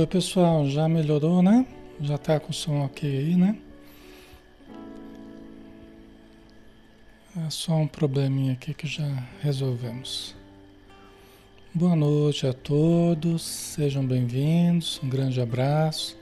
[0.00, 1.66] Oi pessoal, já melhorou, né?
[2.00, 3.54] Já tá com o som ok aí, né?
[7.36, 9.04] É só um probleminha aqui que já
[9.42, 10.34] resolvemos.
[11.74, 16.16] Boa noite a todos, sejam bem-vindos, um grande abraço.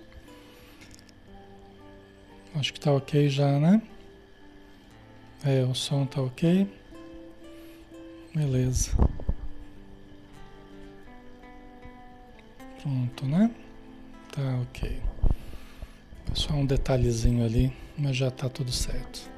[2.57, 3.81] Acho que tá ok já, né?
[5.45, 6.67] É, o som tá ok.
[8.35, 8.91] Beleza.
[12.83, 13.49] Pronto, né?
[14.33, 15.03] Tá ok.
[16.35, 19.31] Só um detalhezinho ali, mas já tá tudo certo.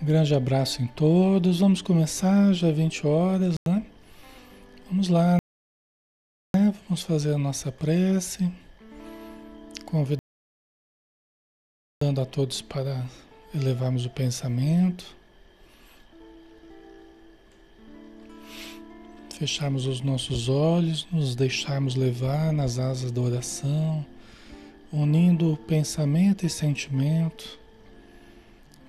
[0.00, 1.60] Um grande abraço em todos.
[1.60, 3.86] Vamos começar já 20 horas, né?
[4.88, 5.36] Vamos lá,
[6.56, 6.74] né?
[6.84, 8.52] Vamos fazer a nossa prece.
[9.86, 10.20] Convidando
[12.20, 13.06] a todos para
[13.54, 15.16] elevarmos o pensamento.
[19.42, 24.06] Fecharmos os nossos olhos, nos deixarmos levar nas asas da oração,
[24.92, 27.58] unindo pensamento e sentimento,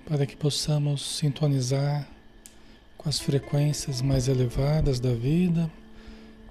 [0.06, 2.08] para que possamos sintonizar
[2.96, 5.68] com as frequências mais elevadas da vida,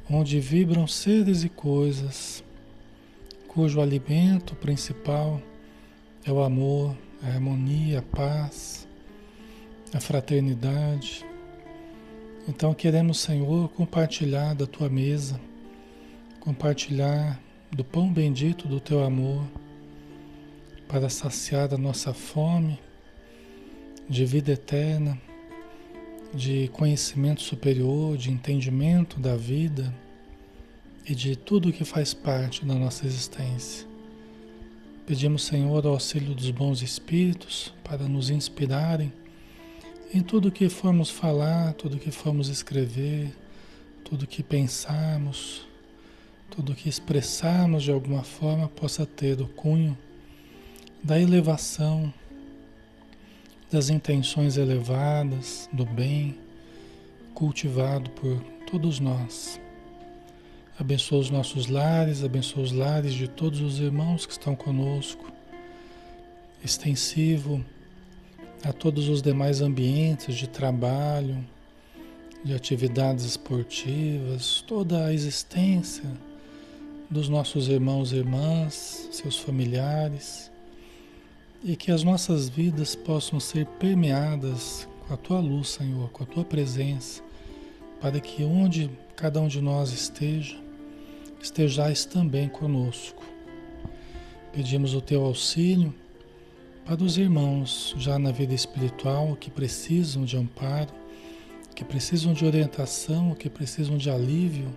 [0.09, 2.43] onde vibram seres e coisas
[3.47, 5.41] cujo alimento principal
[6.25, 8.85] é o amor, a harmonia, a paz,
[9.93, 11.25] a fraternidade
[12.47, 15.39] então queremos, Senhor, compartilhar da tua mesa,
[16.41, 17.39] compartilhar
[17.71, 19.47] do pão bendito do teu amor,
[20.87, 22.77] para saciar a nossa fome
[24.09, 25.17] de vida eterna,
[26.33, 29.93] de conhecimento superior, de entendimento da vida
[31.07, 33.87] e de tudo que faz parte da nossa existência.
[35.05, 39.11] Pedimos, Senhor, o auxílio dos bons espíritos para nos inspirarem
[40.13, 43.35] em tudo que formos falar, tudo que formos escrever,
[44.03, 45.65] tudo que pensarmos,
[46.51, 49.97] tudo que expressarmos de alguma forma possa ter o cunho
[51.03, 52.13] da elevação,
[53.71, 56.37] das intenções elevadas, do bem
[57.33, 58.39] cultivado por
[58.69, 59.59] todos nós.
[60.77, 65.31] Abençoa os nossos lares, abençoa os lares de todos os irmãos que estão conosco.
[66.63, 67.65] Extensivo
[68.63, 71.43] a todos os demais ambientes de trabalho,
[72.43, 76.09] de atividades esportivas, toda a existência
[77.09, 80.49] dos nossos irmãos e irmãs, seus familiares,
[81.61, 86.27] e que as nossas vidas possam ser permeadas com a tua luz, Senhor, com a
[86.27, 87.21] tua presença,
[87.99, 90.57] para que onde cada um de nós esteja,
[91.41, 93.23] estejais também conosco.
[94.53, 95.93] Pedimos o teu auxílio
[96.85, 100.93] para os irmãos já na vida espiritual que precisam de amparo,
[101.73, 104.67] que precisam de orientação, que precisam de alívio,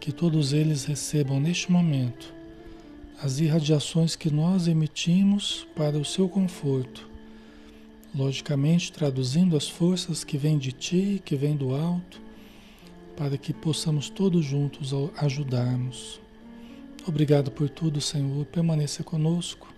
[0.00, 2.34] que todos eles recebam neste momento
[3.22, 7.08] as irradiações que nós emitimos para o seu conforto.
[8.12, 12.20] Logicamente, traduzindo as forças que vêm de ti, que vêm do alto,
[13.16, 16.20] para que possamos todos juntos ajudarmos.
[17.06, 18.44] Obrigado por tudo, Senhor.
[18.46, 19.71] Permaneça conosco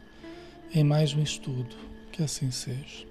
[0.75, 1.76] em mais um estudo.
[2.11, 3.06] Que assim seja.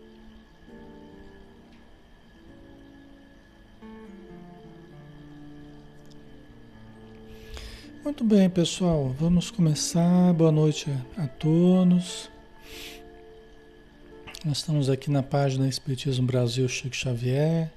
[8.03, 10.33] Muito bem, pessoal, vamos começar.
[10.33, 12.29] Boa noite a todos.
[14.43, 17.71] Nós estamos aqui na página Espiritismo Brasil Chico Xavier.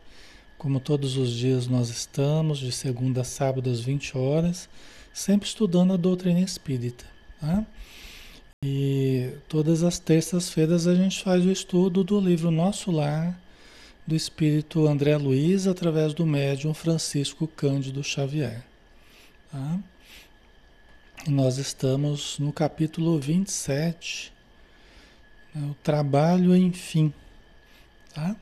[0.58, 4.68] Como todos os dias nós estamos, de segunda a sábado às 20 horas,
[5.14, 7.04] sempre estudando a doutrina espírita.
[7.40, 7.64] Tá?
[8.64, 13.38] E todas as terças-feiras a gente faz o estudo do livro Nosso Lar,
[14.06, 18.64] do espírito André Luiz, através do médium Francisco Cândido Xavier.
[19.50, 19.78] Tá?
[21.26, 24.32] E nós estamos no capítulo 27,
[25.54, 27.12] né, o trabalho enfim.
[28.14, 28.34] Tá?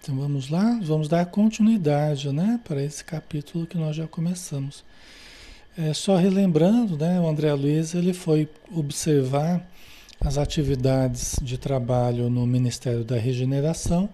[0.00, 4.84] Então vamos lá, vamos dar continuidade né, para esse capítulo que nós já começamos.
[5.76, 9.68] É, só relembrando, né, o André Luiz ele foi observar
[10.20, 14.08] as atividades de trabalho no Ministério da Regeneração,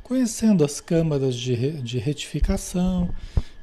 [0.00, 3.12] conhecendo as câmaras de, de retificação,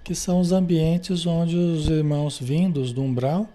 [0.04, 3.48] que são os ambientes onde os irmãos vindos do umbral,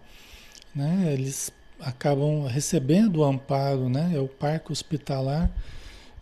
[0.75, 5.51] né, eles acabam recebendo o amparo, né, é o parque hospitalar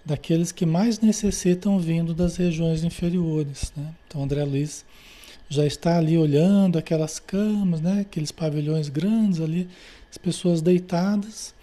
[0.04, 3.72] daqueles que mais necessitam vindo das regiões inferiores.
[3.76, 3.94] Né?
[4.08, 4.84] Então, André Luiz
[5.52, 8.00] já está ali olhando aquelas camas, né?
[8.00, 9.68] aqueles pavilhões grandes ali,
[10.10, 11.54] as pessoas deitadas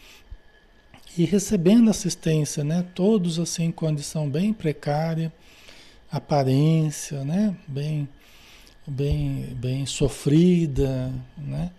[1.17, 2.86] e recebendo assistência, né?
[2.93, 5.34] todos assim em condição bem precária,
[6.12, 7.55] aparência, né?
[7.67, 8.08] bem,
[8.88, 11.72] bem, bem sofrida, né?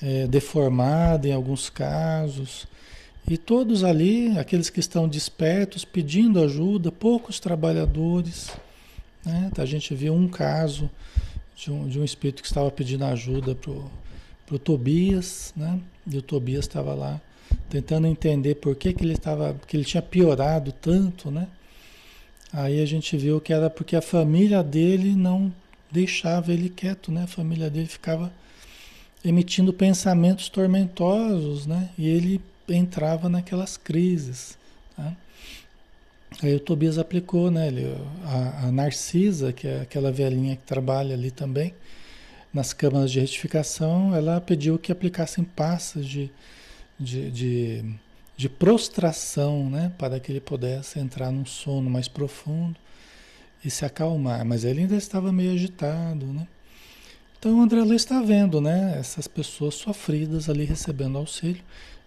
[0.00, 2.66] é, deformada em alguns casos.
[3.28, 8.50] E todos ali, aqueles que estão despertos, pedindo ajuda, poucos trabalhadores.
[9.24, 9.50] Né?
[9.56, 10.90] A gente viu um caso
[11.62, 13.70] de um, de um espírito que estava pedindo ajuda para
[14.54, 15.78] o Tobias, né?
[16.06, 17.20] e o Tobias estava lá
[17.70, 21.46] tentando entender por que, que ele estava, que ele tinha piorado tanto, né?
[22.52, 25.52] Aí a gente viu que era porque a família dele não
[25.90, 27.24] deixava ele quieto, né?
[27.24, 28.32] A família dele ficava
[29.24, 31.90] emitindo pensamentos tormentosos, né?
[31.96, 34.58] E ele entrava naquelas crises.
[36.40, 37.68] Aí o Tobias aplicou, né?
[37.68, 41.74] Ele, a, a, Narcisa, que é aquela velhinha que trabalha ali também,
[42.52, 46.30] nas câmaras de retificação, ela pediu que aplicassem passas de,
[46.98, 47.84] de, de,
[48.36, 49.92] de prostração, né?
[49.98, 52.76] Para que ele pudesse entrar num sono mais profundo
[53.64, 54.44] e se acalmar.
[54.44, 56.46] Mas ele ainda estava meio agitado, né?
[57.38, 58.96] Então o André Luiz está vendo, né?
[58.98, 61.62] Essas pessoas sofridas ali recebendo auxílio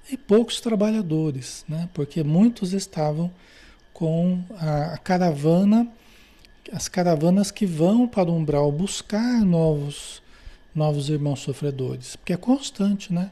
[0.09, 1.89] e poucos trabalhadores, né?
[1.93, 3.31] Porque muitos estavam
[3.95, 5.87] com a, caravana,
[6.69, 10.21] as caravanas que vão para o umbral buscar novos,
[10.75, 13.31] novos irmãos sofredores, porque é constante, né?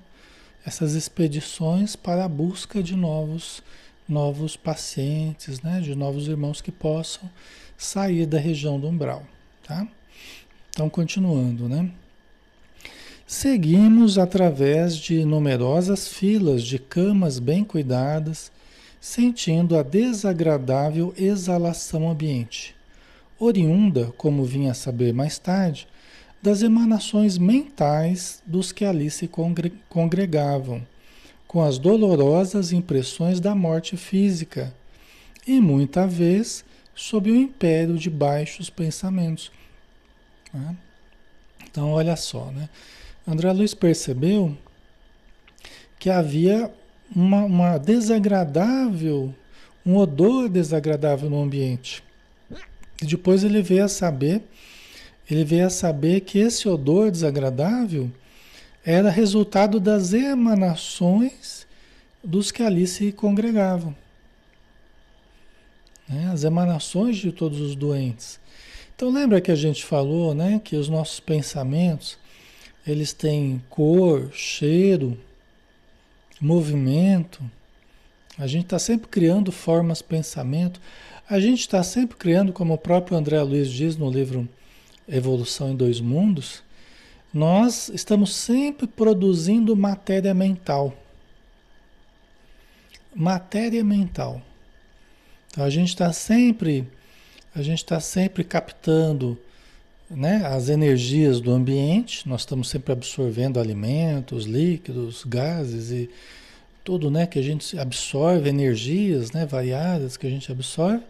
[0.66, 3.62] Essas expedições para a busca de novos,
[4.08, 5.82] novos pacientes, né?
[5.82, 7.30] De novos irmãos que possam
[7.78, 9.24] sair da região do umbral,
[9.68, 9.86] tá?
[10.70, 11.92] Então, continuando, né?
[13.28, 18.50] Seguimos através de numerosas filas de camas bem cuidadas,
[19.04, 22.74] sentindo a desagradável exalação ambiente,
[23.38, 25.86] oriunda, como vinha a saber mais tarde,
[26.42, 29.30] das emanações mentais dos que ali se
[29.90, 30.82] congregavam,
[31.46, 34.74] com as dolorosas impressões da morte física,
[35.46, 36.64] e muita vez
[36.96, 39.52] sob o império de baixos pensamentos
[40.54, 40.78] né?
[41.64, 42.70] Então, olha só, né?
[43.28, 44.56] André Luiz percebeu
[45.98, 46.72] que havia
[47.16, 49.34] uma, uma desagradável,
[49.86, 52.04] um odor desagradável no ambiente.
[53.02, 54.42] E depois ele veio a saber,
[55.30, 58.10] ele veio a saber que esse odor desagradável
[58.86, 61.66] era resultado das emanações
[62.24, 63.96] dos que ali se congregavam.
[66.08, 66.30] Né?
[66.32, 68.40] As emanações de todos os doentes.
[68.96, 72.18] Então lembra que a gente falou, né, que os nossos pensamentos,
[72.86, 75.18] eles têm cor, cheiro,
[76.44, 77.44] movimento.
[78.38, 80.80] A gente está sempre criando formas, pensamento.
[81.30, 84.48] A gente está sempre criando, como o próprio André Luiz diz no livro
[85.08, 86.62] Evolução em Dois Mundos,
[87.34, 90.94] nós estamos sempre produzindo matéria mental.
[93.16, 94.42] Matéria mental.
[95.50, 96.88] Então a gente está sempre
[97.56, 99.38] a gente está sempre captando
[100.16, 106.10] né, as energias do ambiente, nós estamos sempre absorvendo alimentos, líquidos, gases e
[106.84, 111.04] tudo né, que a gente absorve, energias né, variadas que a gente absorve,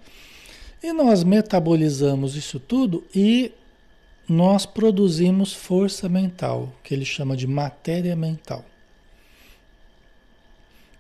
[0.81, 3.51] e nós metabolizamos isso tudo e
[4.27, 8.63] nós produzimos força mental, que ele chama de matéria mental.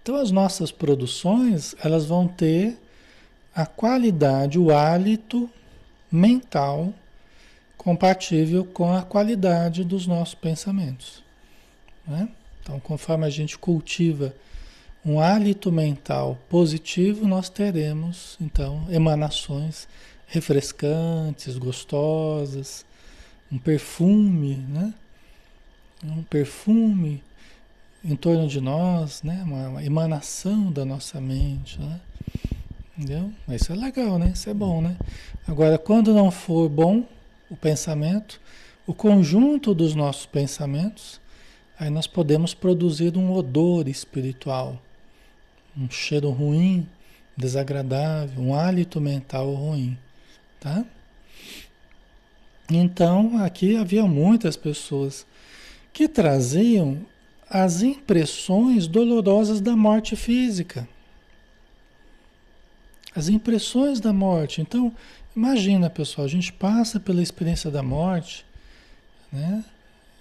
[0.01, 2.77] Então as nossas produções, elas vão ter
[3.55, 5.49] a qualidade, o hálito
[6.11, 6.93] mental
[7.83, 11.21] compatível com a qualidade dos nossos pensamentos.
[12.07, 12.29] Né?
[12.61, 14.33] Então, conforme a gente cultiva
[15.05, 19.87] um hálito mental positivo, nós teremos então emanações
[20.27, 22.85] refrescantes, gostosas,
[23.51, 24.93] um perfume, né?
[26.03, 27.21] Um perfume
[28.03, 29.43] em torno de nós, né?
[29.45, 31.99] Uma, emanação da nossa mente, né?
[32.97, 33.31] Entendeu?
[33.49, 34.31] Isso é legal, né?
[34.33, 34.95] Isso é bom, né?
[35.45, 37.05] Agora, quando não for bom
[37.53, 38.41] o pensamento,
[38.87, 41.21] o conjunto dos nossos pensamentos,
[41.79, 44.81] aí nós podemos produzir um odor espiritual,
[45.77, 46.89] um cheiro ruim,
[47.37, 49.95] desagradável, um hálito mental ruim,
[50.59, 50.83] tá?
[52.71, 55.27] Então, aqui havia muitas pessoas
[55.91, 57.05] que traziam
[57.47, 60.87] as impressões dolorosas da morte física.
[63.15, 64.59] As impressões da morte.
[64.59, 64.91] Então,
[65.35, 68.45] imagina, pessoal, a gente passa pela experiência da morte,
[69.31, 69.63] né?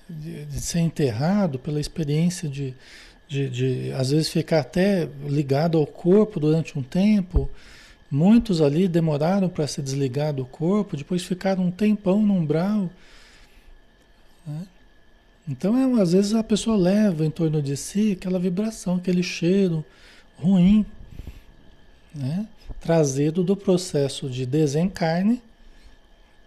[0.09, 2.75] De, de ser enterrado, pela experiência de,
[3.29, 7.51] de, de, às vezes, ficar até ligado ao corpo durante um tempo.
[8.11, 12.91] Muitos ali demoraram para se desligar do corpo, depois ficaram um tempão no umbral.
[14.47, 14.67] Né?
[15.49, 19.85] Então, é, às vezes, a pessoa leva em torno de si aquela vibração, aquele cheiro
[20.37, 20.85] ruim.
[22.15, 22.47] Né?
[22.81, 25.41] trazido do processo de desencarne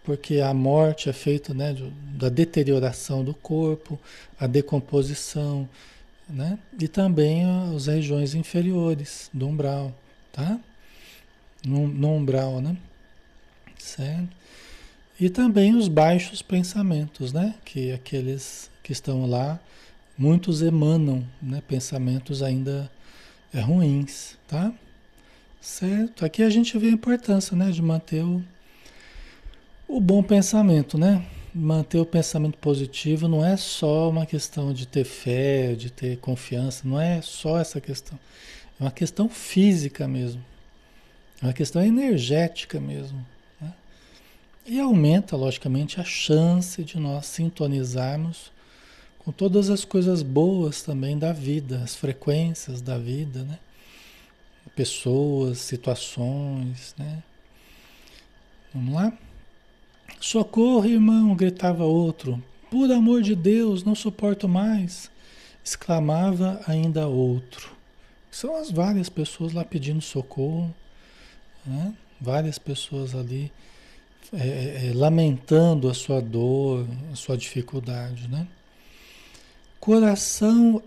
[0.06, 1.76] porque a morte é feita né,
[2.16, 4.00] da deterioração do corpo,
[4.40, 5.68] a decomposição,
[6.30, 6.60] né?
[6.80, 7.44] E também
[7.76, 9.92] as regiões inferiores do umbral,
[10.32, 10.60] tá?
[11.66, 12.78] No, no umbral, né?
[13.80, 14.30] Certo?
[15.20, 17.56] E também os baixos pensamentos, né?
[17.66, 19.60] Que aqueles que estão lá,
[20.16, 21.64] muitos emanam, né?
[21.68, 22.92] Pensamentos ainda
[23.52, 24.72] é, ruins, tá?
[25.66, 26.24] Certo?
[26.24, 27.72] Aqui a gente vê a importância, né?
[27.72, 28.42] De manter o,
[29.88, 31.26] o bom pensamento, né?
[31.56, 36.88] Manter o pensamento positivo não é só uma questão de ter fé, de ter confiança,
[36.88, 38.18] não é só essa questão.
[38.80, 40.46] É uma questão física mesmo.
[41.42, 43.26] É uma questão energética mesmo.
[43.60, 43.74] Né?
[44.68, 48.52] E aumenta, logicamente, a chance de nós sintonizarmos
[49.18, 53.58] com todas as coisas boas também da vida, as frequências da vida, né?
[54.76, 57.24] Pessoas, situações, né?
[58.74, 59.14] Vamos lá?
[60.20, 61.36] Socorro, irmão!
[61.36, 62.44] gritava outro.
[62.70, 65.10] Por amor de Deus, não suporto mais!
[65.66, 67.72] exclamava ainda outro.
[68.30, 70.74] São as várias pessoas lá pedindo socorro,
[71.66, 71.94] né?
[72.22, 73.52] várias pessoas ali
[74.32, 78.28] é, é, é, lamentando a sua dor, a sua dificuldade.
[78.28, 78.48] Né?
[79.80, 80.84] Coração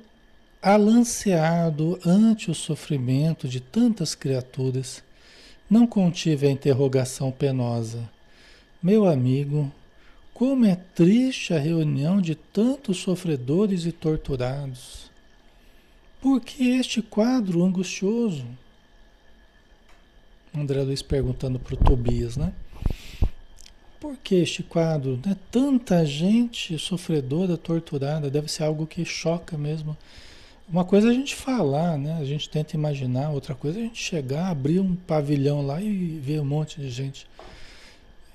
[0.62, 5.02] alanceado ante o sofrimento de tantas criaturas,
[5.68, 8.08] não contive a interrogação penosa
[8.80, 9.72] meu amigo,
[10.32, 15.10] como é triste a reunião de tantos sofredores e torturados.
[16.20, 18.44] Por que este quadro angustioso?
[20.54, 22.52] André Luiz perguntando para o Tobias, né?
[23.98, 25.20] Por que este quadro?
[25.26, 25.36] Né?
[25.50, 29.96] Tanta gente sofredora, torturada, deve ser algo que choca mesmo.
[30.70, 32.18] Uma coisa é a gente falar, né?
[32.20, 36.18] A gente tenta imaginar, outra coisa é a gente chegar, abrir um pavilhão lá e
[36.18, 37.26] ver um monte de gente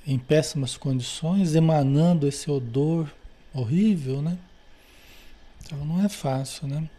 [0.05, 3.07] em péssimas condições, emanando esse odor
[3.53, 4.39] horrível, né?
[5.63, 6.89] Então não é fácil, né?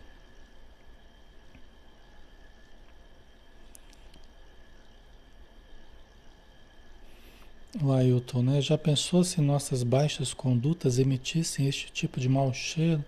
[7.82, 8.60] O Ailton, né?
[8.60, 13.04] Já pensou se nossas baixas condutas emitissem este tipo de mau cheiro?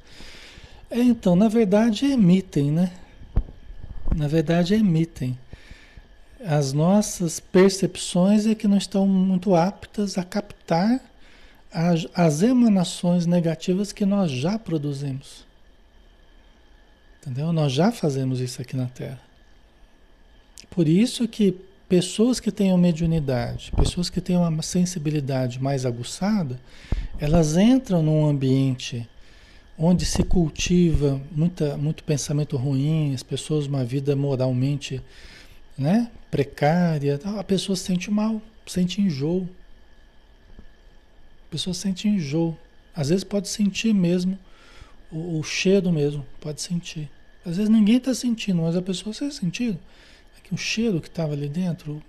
[0.91, 2.93] É, então, na verdade emitem, né?
[4.15, 5.37] Na verdade emitem
[6.47, 11.01] as nossas percepções é que não estão muito aptas a captar
[11.73, 15.45] as, as emanações negativas que nós já produzimos.
[17.21, 17.53] Entendeu?
[17.53, 19.21] Nós já fazemos isso aqui na Terra.
[20.71, 21.57] Por isso que
[21.89, 26.61] pessoas que tenham mediunidade, pessoas que tenham uma sensibilidade mais aguçada,
[27.19, 29.09] elas entram num ambiente
[29.79, 35.03] onde se cultiva muita, muito pensamento ruim, as pessoas uma vida moralmente
[35.77, 39.49] né, precária, a pessoa se sente mal, sente enjoo.
[41.47, 42.57] A pessoa sente enjoo.
[42.95, 44.39] Às vezes pode sentir mesmo
[45.13, 47.11] o, o cheiro mesmo, pode sentir.
[47.45, 49.79] Às vezes ninguém está sentindo, mas a pessoa está sentindo.
[50.51, 52.01] O cheiro que estava ali dentro,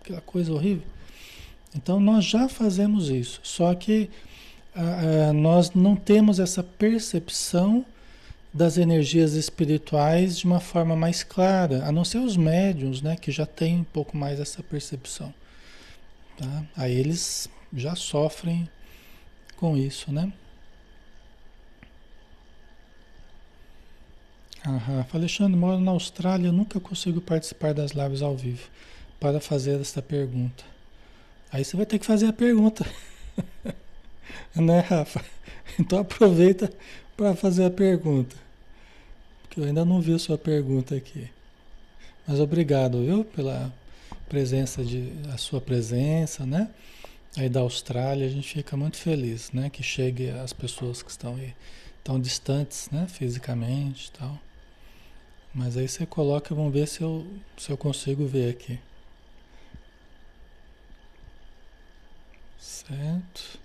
[0.00, 0.82] aquela coisa horrível.
[1.74, 4.10] Então nós já fazemos isso, só que
[4.74, 7.84] ah, ah, nós não temos essa percepção
[8.52, 13.32] das energias espirituais de uma forma mais clara, a não ser os médiums, né, que
[13.32, 15.34] já têm um pouco mais essa percepção.
[16.36, 16.64] Tá?
[16.76, 18.68] Aí eles já sofrem
[19.56, 20.32] com isso, né?
[24.64, 28.68] Ah, Rafa Alexandre, moro na Austrália, nunca consigo participar das lives ao vivo
[29.20, 30.64] para fazer essa pergunta.
[31.52, 32.86] Aí você vai ter que fazer a pergunta,
[34.54, 35.24] né, Rafa?
[35.78, 36.70] Então aproveita
[37.16, 38.36] para fazer a pergunta
[39.54, 41.30] que eu ainda não vi a sua pergunta aqui.
[42.26, 43.72] Mas obrigado, viu, pela
[44.28, 46.68] presença de a sua presença, né?
[47.36, 51.36] Aí da Austrália, a gente fica muito feliz, né, que chegue as pessoas que estão
[51.36, 51.54] aí
[52.02, 54.38] tão distantes, né, fisicamente, tal.
[55.54, 58.78] Mas aí você coloca, vamos ver se eu se eu consigo ver aqui.
[62.58, 63.58] Certo?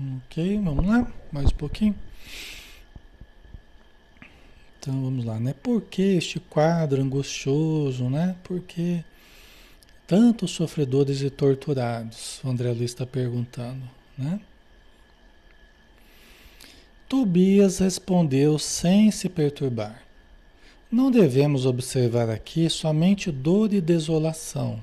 [0.00, 1.94] Ok, vamos lá, mais um pouquinho.
[4.78, 5.56] Então vamos lá, né?
[5.60, 8.36] Por que este quadro angustioso, né?
[8.44, 9.02] Por que
[10.06, 12.40] tantos sofredores e torturados?
[12.44, 13.82] O André Luiz está perguntando,
[14.16, 14.38] né?
[17.08, 20.04] Tobias respondeu sem se perturbar.
[20.92, 24.80] Não devemos observar aqui somente dor e desolação.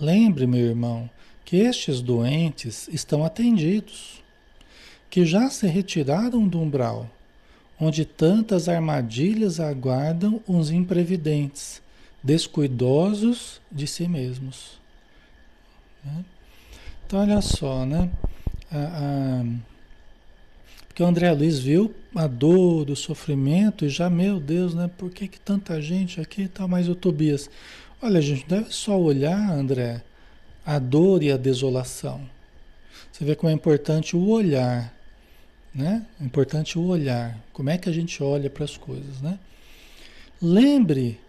[0.00, 1.08] Lembre, meu irmão,
[1.52, 4.24] que estes doentes estão atendidos,
[5.10, 7.10] que já se retiraram do umbral
[7.78, 11.82] onde tantas armadilhas aguardam os imprevidentes,
[12.22, 14.80] descuidosos de si mesmos.
[16.02, 16.24] Né?
[17.04, 18.10] Então, olha só, né?
[18.70, 19.44] A, a,
[20.88, 24.90] porque o André Luiz viu a dor, o sofrimento e já, meu Deus, né?
[24.96, 26.66] Por que, que tanta gente aqui e tal?
[26.66, 27.50] Mas o Tobias,
[28.00, 30.02] olha, a gente deve só olhar, André,
[30.64, 32.20] a dor e a desolação.
[33.10, 34.92] Você vê como é importante o olhar,
[35.74, 36.06] né?
[36.20, 37.38] É importante o olhar.
[37.52, 39.38] Como é que a gente olha para as coisas, né?
[40.40, 41.20] Lembre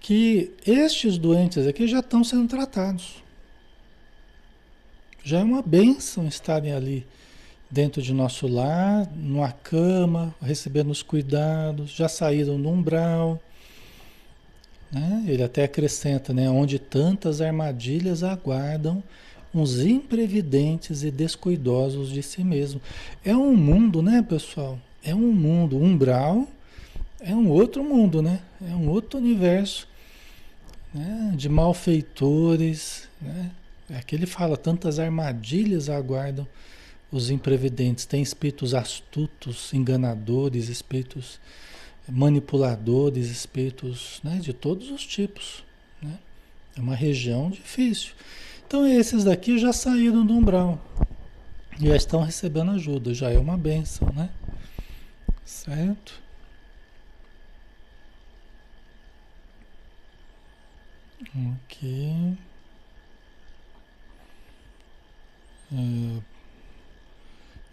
[0.00, 3.22] que estes doentes aqui já estão sendo tratados.
[5.24, 7.06] Já é uma bênção estarem ali
[7.68, 13.42] dentro de nosso lar, numa cama, recebendo os cuidados, já saíram do umbral.
[14.90, 15.24] Né?
[15.26, 16.48] Ele até acrescenta, né?
[16.48, 19.02] onde tantas armadilhas aguardam
[19.54, 22.80] uns imprevidentes e descuidosos de si mesmo.
[23.24, 24.78] É um mundo, né, pessoal?
[25.02, 26.46] É um mundo umbral,
[27.20, 28.40] é um outro mundo, né?
[28.60, 29.88] É um outro universo
[30.92, 31.32] né?
[31.36, 33.50] de malfeitores, né?
[33.94, 36.46] Aqui ele fala, tantas armadilhas aguardam
[37.10, 38.04] os imprevidentes.
[38.04, 41.38] Tem espíritos astutos, enganadores, espíritos
[42.08, 45.64] manipuladores, espíritos né, de todos os tipos.
[46.00, 46.18] Né?
[46.76, 48.14] É uma região difícil.
[48.66, 50.80] Então esses daqui já saíram do umbral.
[51.78, 54.30] Já estão recebendo ajuda, já é uma benção, né?
[55.44, 56.20] Certo?
[61.34, 62.38] Ok.
[65.72, 66.35] É,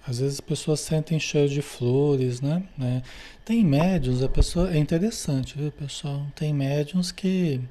[0.06, 2.64] às vezes as pessoas sentem cheiro de flores, né?
[2.78, 3.02] né?
[3.46, 4.74] Tem médiums, a pessoa.
[4.74, 6.26] É interessante, viu, pessoal?
[6.36, 7.62] Tem médiums que.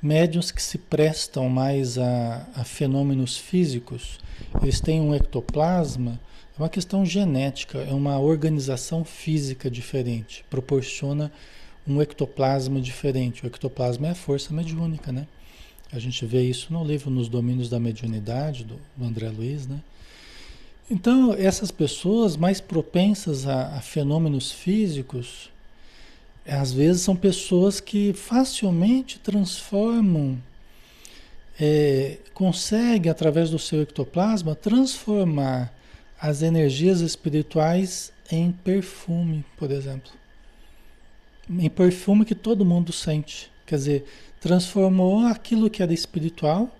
[0.00, 4.18] Médiums que se prestam mais a, a fenômenos físicos,
[4.60, 6.18] eles têm um ectoplasma,
[6.58, 11.30] é uma questão genética, é uma organização física diferente, proporciona
[11.86, 13.44] um ectoplasma diferente.
[13.44, 15.28] O ectoplasma é a força mediúnica, né?
[15.92, 19.80] A gente vê isso no livro Nos Domínios da Mediunidade, do, do André Luiz, né?
[20.92, 25.50] Então, essas pessoas mais propensas a, a fenômenos físicos,
[26.46, 30.38] às vezes são pessoas que facilmente transformam,
[31.58, 35.72] é, conseguem, através do seu ectoplasma, transformar
[36.20, 40.12] as energias espirituais em perfume, por exemplo.
[41.48, 43.50] Em perfume que todo mundo sente.
[43.64, 44.04] Quer dizer,
[44.38, 46.70] transformou aquilo que era espiritual,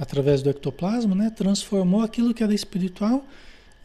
[0.00, 1.28] através do ectoplasma, né?
[1.28, 3.22] transformou aquilo que era espiritual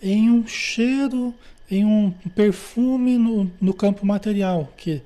[0.02, 1.36] em um cheiro,
[1.70, 5.02] em um perfume no, no campo material, que,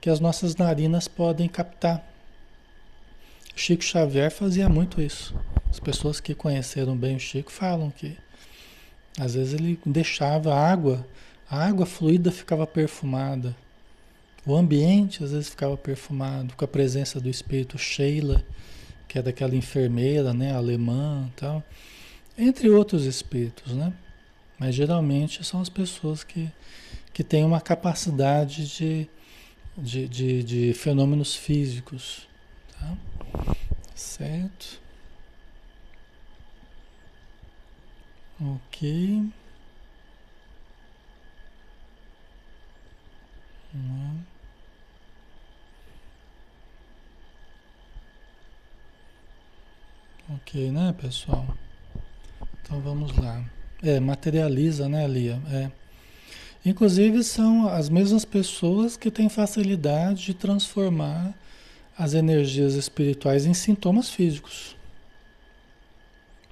[0.00, 2.02] que as nossas narinas podem captar.
[3.54, 5.34] Chico Xavier fazia muito isso.
[5.68, 8.16] As pessoas que conheceram bem o Chico falam que
[9.18, 11.06] às vezes ele deixava a água,
[11.48, 13.54] a água fluida ficava perfumada.
[14.46, 18.42] O ambiente às vezes ficava perfumado com a presença do espírito Sheila,
[19.14, 21.62] que é daquela enfermeira, né, alemã, tal,
[22.36, 23.92] entre outros espíritos, né?
[24.58, 26.50] Mas geralmente são as pessoas que,
[27.12, 29.08] que têm uma capacidade de,
[29.78, 32.26] de, de, de fenômenos físicos,
[32.72, 32.96] tá?
[33.94, 34.80] Certo?
[38.40, 39.30] Ok.
[43.72, 44.33] Uhum.
[50.26, 51.46] Ok, né, pessoal?
[52.62, 53.44] Então vamos lá.
[53.82, 55.38] É, materializa, né, Lia?
[55.52, 55.70] É.
[56.64, 61.34] Inclusive são as mesmas pessoas que têm facilidade de transformar
[61.96, 64.74] as energias espirituais em sintomas físicos.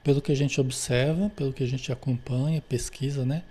[0.05, 3.43] Pelo que a gente observa, pelo que a gente acompanha, pesquisa, né?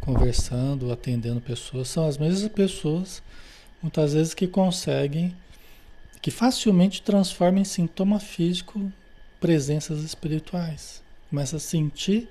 [0.00, 3.22] Conversando, atendendo pessoas, são as mesmas pessoas,
[3.80, 5.34] muitas vezes, que conseguem,
[6.20, 8.92] que facilmente transformam em sintoma físico
[9.42, 11.02] presenças espirituais.
[11.28, 12.28] Começa a sentir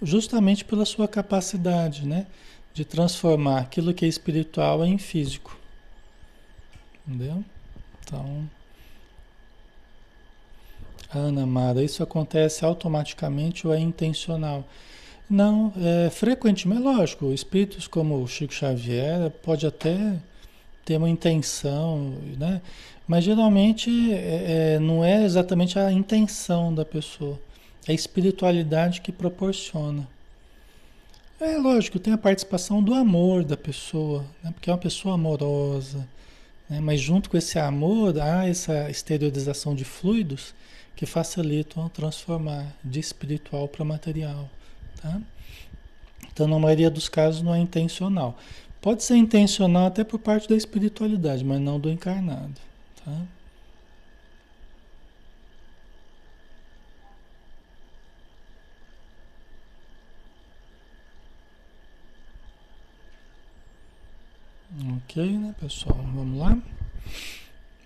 [0.00, 2.26] justamente pela sua capacidade, né?
[2.72, 5.56] De transformar aquilo que é espiritual em físico.
[7.06, 7.44] Entendeu?
[8.02, 8.48] Então,
[11.14, 14.66] Ana Mara, isso acontece automaticamente ou é intencional?
[15.28, 20.18] Não, é frequentemente, lógico, espíritos como o Chico Xavier pode até
[20.86, 22.62] ter uma intenção, né?
[23.06, 27.38] Mas geralmente é, é, não é exatamente a intenção da pessoa,
[27.86, 30.08] é a espiritualidade que proporciona.
[31.38, 34.50] É lógico, tem a participação do amor da pessoa, né?
[34.52, 36.08] porque é uma pessoa amorosa,
[36.68, 36.80] né?
[36.80, 40.54] mas junto com esse amor há essa exteriorização de fluidos
[40.96, 44.48] que facilitam transformar de espiritual para material.
[45.00, 45.20] Tá?
[46.32, 48.36] Então, na maioria dos casos, não é intencional.
[48.80, 52.54] Pode ser intencional até por parte da espiritualidade, mas não do encarnado.
[64.96, 65.96] Ok, né, pessoal?
[66.14, 66.58] Vamos lá.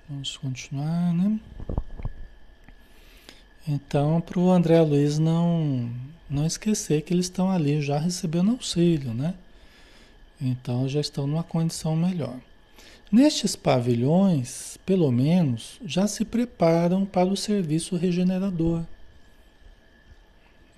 [0.09, 1.39] Vamos continuar, né?
[3.69, 5.91] Então, para o André Luiz não,
[6.29, 9.35] não esquecer que eles estão ali já recebendo auxílio, né?
[10.41, 12.41] Então, já estão numa condição melhor.
[13.11, 18.85] Nestes pavilhões, pelo menos, já se preparam para o serviço regenerador.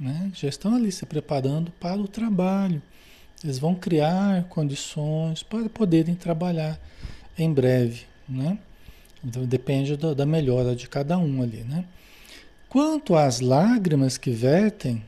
[0.00, 0.30] Né?
[0.34, 2.82] Já estão ali se preparando para o trabalho
[3.44, 6.78] eles vão criar condições para poderem trabalhar
[7.36, 8.58] em breve, né?
[9.24, 11.84] Então depende da, da melhora de cada um ali, né?
[12.68, 15.02] Quanto às lágrimas que vertem,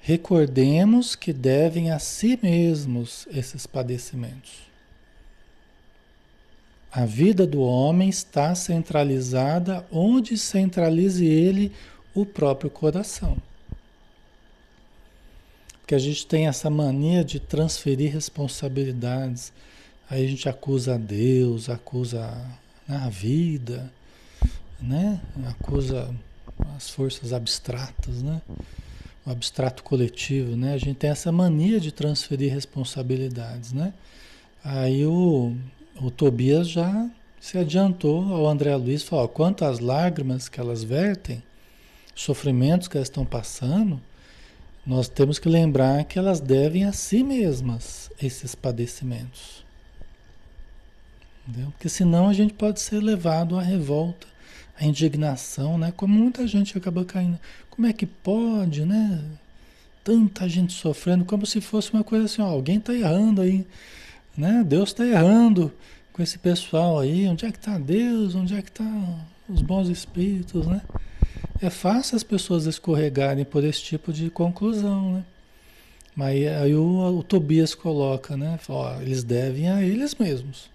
[0.00, 4.69] recordemos que devem a si mesmos esses padecimentos.
[6.92, 11.72] A vida do homem está centralizada onde centralize ele
[12.14, 13.36] o próprio coração
[15.90, 19.52] que a gente tem essa mania de transferir responsabilidades.
[20.08, 22.32] Aí a gente acusa a Deus, acusa
[22.88, 23.92] a vida,
[24.80, 25.20] né?
[25.48, 26.14] Acusa
[26.76, 28.40] as forças abstratas, né?
[29.26, 30.74] O abstrato coletivo, né?
[30.74, 33.92] A gente tem essa mania de transferir responsabilidades, né?
[34.62, 35.56] Aí o,
[36.00, 37.08] o Tobias já
[37.40, 41.42] se adiantou ao André Luiz, falou, quanto às lágrimas que elas vertem,
[42.14, 44.00] sofrimentos que elas estão passando,
[44.86, 49.64] nós temos que lembrar que elas devem a si mesmas esses padecimentos.
[51.46, 51.70] Entendeu?
[51.72, 54.26] Porque senão a gente pode ser levado à revolta,
[54.78, 55.92] à indignação, né?
[55.96, 57.38] Como muita gente acaba caindo.
[57.68, 59.22] Como é que pode, né?
[60.02, 63.66] Tanta gente sofrendo, como se fosse uma coisa assim, ó, alguém está errando aí,
[64.40, 64.64] né?
[64.66, 65.70] Deus está errando
[66.12, 67.28] com esse pessoal aí.
[67.28, 68.34] Onde é que está Deus?
[68.34, 70.80] Onde é que estão tá os bons espíritos, né?
[71.60, 75.24] É fácil as pessoas escorregarem por esse tipo de conclusão, né?
[76.16, 78.58] Mas aí o, o Tobias coloca, né?
[78.58, 80.70] Fala, ó, eles devem a eles mesmos.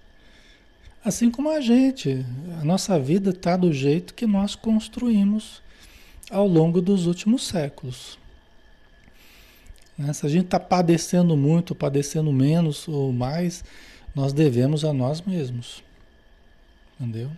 [1.03, 2.25] Assim como a gente,
[2.59, 5.61] a nossa vida está do jeito que nós construímos
[6.31, 8.17] ao longo dos últimos séculos.
[9.97, 10.13] Né?
[10.13, 13.63] Se a gente está padecendo muito, padecendo menos ou mais,
[14.13, 15.83] nós devemos a nós mesmos.
[16.99, 17.29] Entendeu?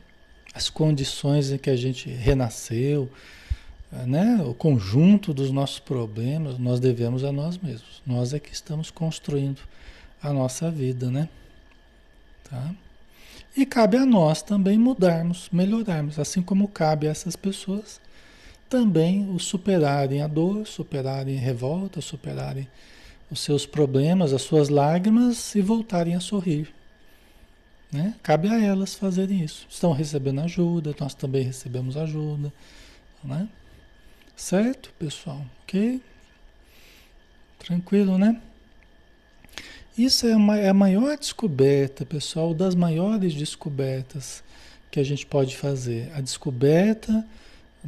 [0.54, 3.10] As condições em que a gente renasceu,
[3.92, 8.02] né, o conjunto dos nossos problemas, nós devemos a nós mesmos.
[8.06, 9.62] Nós é que estamos construindo
[10.22, 11.30] a nossa vida, né?
[12.50, 12.72] Tá?
[13.56, 18.00] E cabe a nós também mudarmos, melhorarmos, assim como cabe a essas pessoas
[18.70, 22.68] também o superarem a dor, superarem a revolta, superarem
[23.30, 26.74] os seus problemas, as suas lágrimas e voltarem a sorrir.
[27.92, 28.16] Né?
[28.22, 29.66] Cabe a elas fazerem isso.
[29.70, 32.52] Estão recebendo ajuda, nós também recebemos ajuda.
[33.24, 33.48] Né?
[34.36, 35.46] Certo, pessoal?
[35.64, 36.02] Ok?
[37.60, 38.42] Tranquilo, né?
[39.98, 44.44] Isso é, uma, é a maior descoberta, pessoal, das maiores descobertas
[44.92, 46.12] que a gente pode fazer.
[46.14, 47.26] A descoberta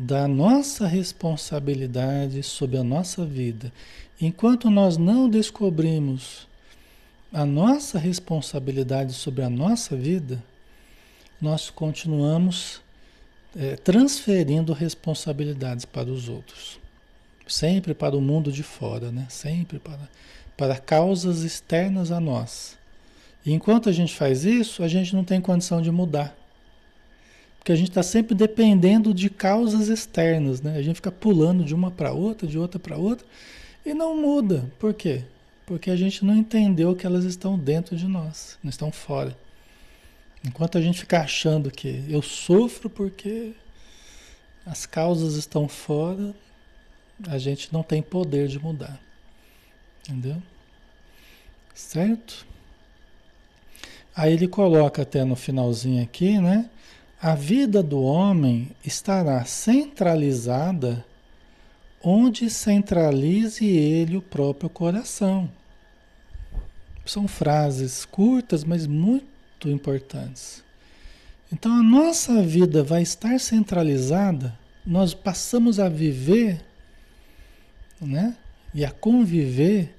[0.01, 3.69] da nossa responsabilidade sobre a nossa vida.
[4.21, 6.47] Enquanto nós não descobrimos
[7.33, 10.41] a nossa responsabilidade sobre a nossa vida,
[11.41, 12.81] nós continuamos
[13.53, 16.79] é, transferindo responsabilidades para os outros.
[17.45, 19.27] Sempre para o mundo de fora, né?
[19.27, 20.09] Sempre para,
[20.55, 22.77] para causas externas a nós.
[23.45, 26.33] E enquanto a gente faz isso, a gente não tem condição de mudar.
[27.59, 30.77] Porque a gente está sempre dependendo de causas externas, né?
[30.77, 33.25] A gente fica pulando de uma para outra, de outra para outra,
[33.85, 34.71] e não muda.
[34.79, 35.23] Por quê?
[35.65, 39.37] Porque a gente não entendeu que elas estão dentro de nós, não estão fora.
[40.43, 43.53] Enquanto a gente ficar achando que eu sofro porque
[44.65, 46.33] as causas estão fora,
[47.27, 48.99] a gente não tem poder de mudar.
[50.01, 50.41] Entendeu?
[51.73, 52.47] Certo?
[54.15, 56.69] Aí ele coloca até no finalzinho aqui, né?
[57.21, 61.05] A vida do homem estará centralizada
[62.01, 65.51] onde centralize ele o próprio coração.
[67.05, 70.63] São frases curtas, mas muito importantes.
[71.51, 76.63] Então a nossa vida vai estar centralizada, nós passamos a viver,
[77.99, 78.37] né?
[78.73, 79.93] E a conviver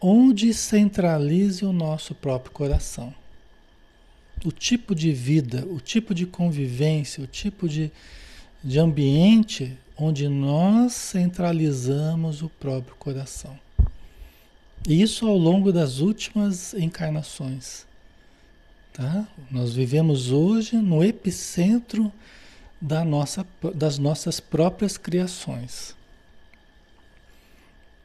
[0.00, 3.14] onde centralize o nosso próprio coração.
[4.42, 7.90] O tipo de vida, o tipo de convivência, o tipo de,
[8.62, 13.58] de ambiente onde nós centralizamos o próprio coração.
[14.86, 17.86] E isso ao longo das últimas encarnações.
[18.92, 19.26] Tá?
[19.50, 22.12] Nós vivemos hoje no epicentro
[22.80, 25.96] da nossa, das nossas próprias criações.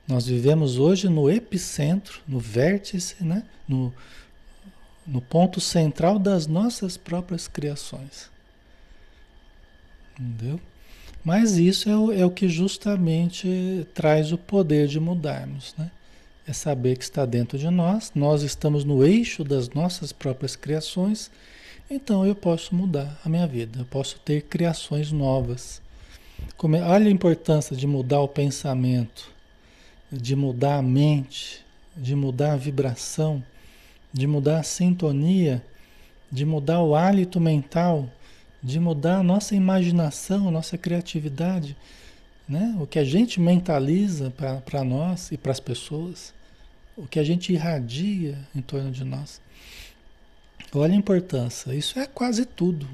[0.07, 3.43] Nós vivemos hoje no epicentro, no vértice, né?
[3.67, 3.93] no,
[5.09, 8.29] no ponto central das nossas próprias criações.
[10.13, 10.59] Entendeu?
[11.23, 15.91] Mas isso é o, é o que justamente traz o poder de mudarmos, né?
[16.47, 21.29] É saber que está dentro de nós, nós estamos no eixo das nossas próprias criações,
[21.89, 25.81] então eu posso mudar a minha vida, eu posso ter criações novas.
[26.57, 29.29] Como, olha a importância de mudar o pensamento,
[30.11, 31.63] de mudar a mente,
[31.95, 33.43] de mudar a vibração,
[34.11, 35.63] de mudar a sintonia,
[36.31, 38.09] de mudar o hálito mental,
[38.61, 41.75] de mudar a nossa imaginação, a nossa criatividade,
[42.47, 42.75] né?
[42.79, 44.33] o que a gente mentaliza
[44.65, 46.33] para nós e para as pessoas,
[46.97, 49.41] o que a gente irradia em torno de nós.
[50.73, 52.87] Olha a importância, isso é quase tudo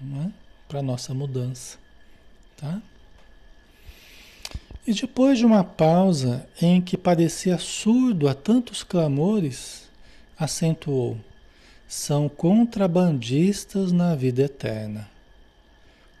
[0.00, 0.32] né?
[0.68, 1.78] para a nossa mudança.
[2.56, 2.82] Tá?
[4.86, 9.85] E depois de uma pausa em que parecia surdo a tantos clamores,
[10.38, 11.16] acentuou:
[11.88, 15.08] são contrabandistas na vida eterna.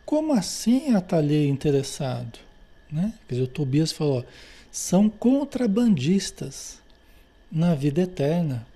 [0.04, 2.38] Como assim atalhei interessado?
[2.90, 3.12] Né?
[3.26, 4.24] Quer dizer, o Tobias falou:
[4.70, 6.80] são contrabandistas
[7.50, 8.66] na vida eterna,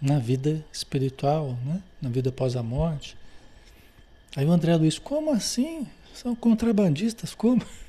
[0.00, 1.82] na vida espiritual, né?
[2.00, 3.16] na vida após a morte.
[4.36, 5.86] Aí o André Luiz, como assim?
[6.12, 7.34] São contrabandistas?
[7.34, 7.62] Como?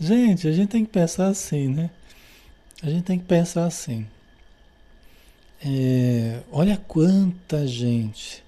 [0.00, 1.90] Gente, a gente tem que pensar assim, né?
[2.82, 4.06] A gente tem que pensar assim.
[5.62, 8.42] É, olha quanta gente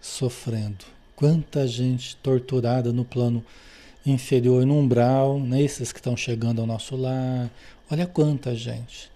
[0.00, 0.84] sofrendo,
[1.16, 3.44] quanta gente torturada no plano
[4.04, 5.62] inferior, no umbral, né?
[5.62, 7.50] esses que estão chegando ao nosso lar.
[7.90, 9.10] Olha quanta gente.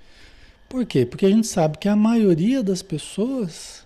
[0.68, 1.04] Por quê?
[1.04, 3.84] Porque a gente sabe que a maioria das pessoas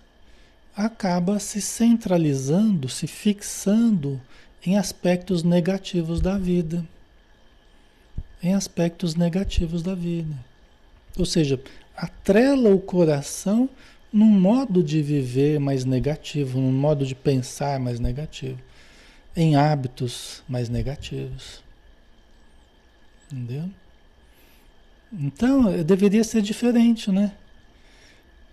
[0.75, 4.21] acaba se centralizando, se fixando
[4.65, 6.85] em aspectos negativos da vida
[8.41, 10.33] em aspectos negativos da vida.
[11.21, 11.61] Ou seja,
[11.95, 13.69] atrela o coração
[14.11, 18.57] num modo de viver mais negativo, num modo de pensar mais negativo,
[19.35, 21.63] em hábitos mais negativos.
[23.31, 23.69] Entendeu?
[25.13, 27.33] Então, deveria ser diferente, né?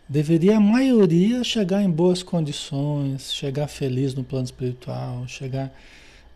[0.06, 5.72] Deveria a maioria chegar em boas condições, chegar feliz no plano espiritual, chegar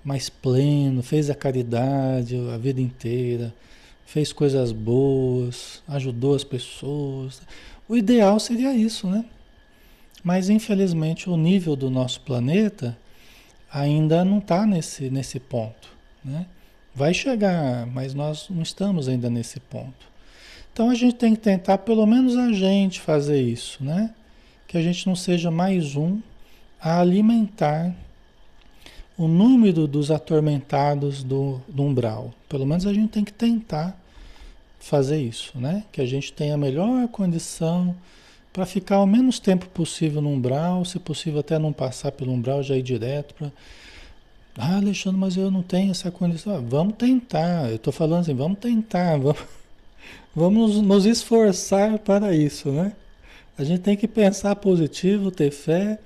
[0.03, 3.55] mais pleno, fez a caridade a vida inteira,
[4.13, 7.41] fez coisas boas, ajudou as pessoas.
[7.89, 9.25] O ideal seria isso, né?
[10.23, 12.99] Mas infelizmente o nível do nosso planeta
[13.73, 15.89] ainda não está nesse, nesse ponto,
[16.23, 16.45] né?
[16.95, 20.07] Vai chegar, mas nós não estamos ainda nesse ponto.
[20.71, 24.15] Então a gente tem que tentar, pelo menos a gente, fazer isso, né?
[24.69, 26.21] Que a gente não seja mais um
[26.79, 27.95] a alimentar
[29.17, 32.35] o número dos atormentados do, do umbral.
[32.47, 34.02] Pelo menos a gente tem que tentar
[34.83, 35.85] fazer isso, né?
[35.93, 37.95] Que a gente tenha a melhor condição
[38.53, 42.63] para ficar o menos tempo possível no umbral, se possível até não passar pelo umbral,
[42.63, 43.53] já ir direto para.
[44.59, 46.57] Ah, Alexandre, mas eu não tenho essa condição.
[46.57, 47.71] Ah, vamos tentar.
[47.71, 49.41] Eu estou falando assim, vamos tentar, vamos,
[50.35, 52.93] vamos nos esforçar para isso, né?
[53.57, 55.99] A gente tem que pensar positivo, ter fé,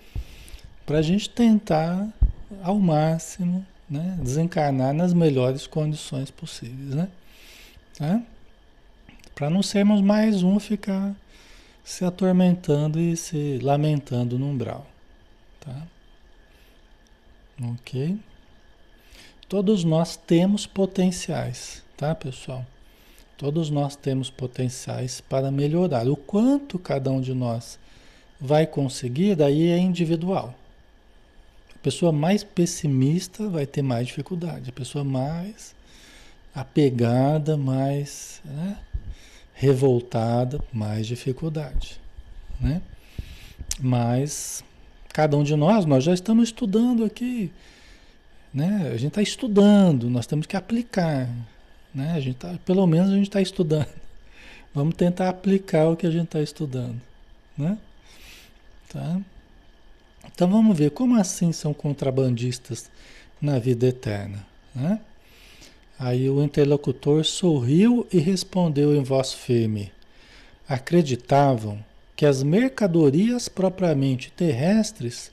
[0.85, 2.09] para a gente tentar
[2.63, 4.19] ao máximo, né?
[4.21, 7.09] desencarnar nas melhores condições possíveis, né?
[7.99, 8.23] Tá?
[9.37, 11.15] Para não sermos mais um ficar
[11.85, 14.85] se atormentando e se lamentando no umbral,
[15.61, 15.87] tá?
[17.63, 18.19] Ok?
[19.49, 22.67] Todos nós temos potenciais, tá, pessoal?
[23.39, 26.09] Todos nós temos potenciais para melhorar.
[26.09, 27.79] O quanto cada um de nós
[28.41, 30.53] vai conseguir, daí é individual
[31.87, 34.71] pessoa mais pessimista vai ter mais dificuldade.
[34.71, 35.73] A pessoa mais
[36.53, 38.77] apegada, mais né,
[39.57, 41.99] revoltada, mais dificuldade.
[42.61, 42.83] Né?
[43.81, 44.63] Mas
[45.09, 47.51] cada um de nós, nós já estamos estudando aqui.
[48.53, 48.91] Né?
[48.93, 51.29] A gente está estudando, nós temos que aplicar.
[51.95, 52.13] Né?
[52.13, 53.89] A gente tá, pelo menos a gente está estudando.
[54.75, 57.01] Vamos tentar aplicar o que a gente está estudando.
[57.57, 57.79] Né?
[58.91, 59.19] Tá?
[60.27, 62.91] Então vamos ver como assim são contrabandistas
[63.41, 64.45] na vida eterna.
[64.75, 65.01] Né?
[65.99, 69.93] Aí o interlocutor sorriu e respondeu em voz firme:
[70.69, 71.83] Acreditavam
[72.15, 75.31] que as mercadorias propriamente terrestres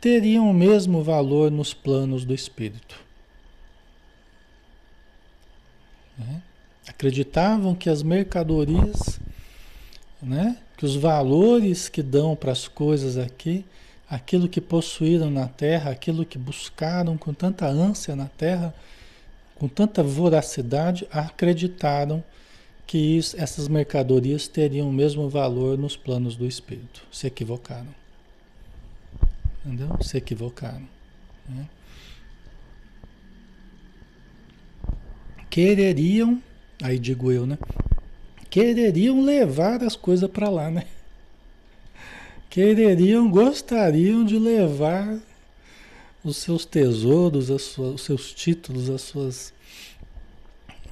[0.00, 3.00] teriam o mesmo valor nos planos do espírito.
[6.18, 6.42] Né?
[6.86, 9.18] Acreditavam que as mercadorias,
[10.22, 13.64] né, que os valores que dão para as coisas aqui
[14.08, 18.74] aquilo que possuíram na terra, aquilo que buscaram com tanta ânsia na terra,
[19.64, 22.22] com tanta voracidade, acreditaram
[22.86, 27.02] que isso, essas mercadorias teriam o mesmo valor nos planos do espírito.
[27.10, 27.88] Se equivocaram.
[29.64, 29.96] Entendeu?
[30.02, 30.86] Se equivocaram.
[31.48, 31.66] Né?
[35.48, 36.42] Quereriam,
[36.82, 37.56] aí digo eu, né?
[38.50, 40.84] Quereriam levar as coisas para lá, né?
[42.50, 45.18] Quereriam, gostariam de levar
[46.24, 49.52] os seus tesouros, os seus títulos, as suas,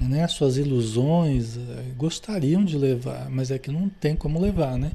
[0.00, 4.76] né, as suas ilusões, eh, gostariam de levar, mas é que não tem como levar,
[4.76, 4.92] né?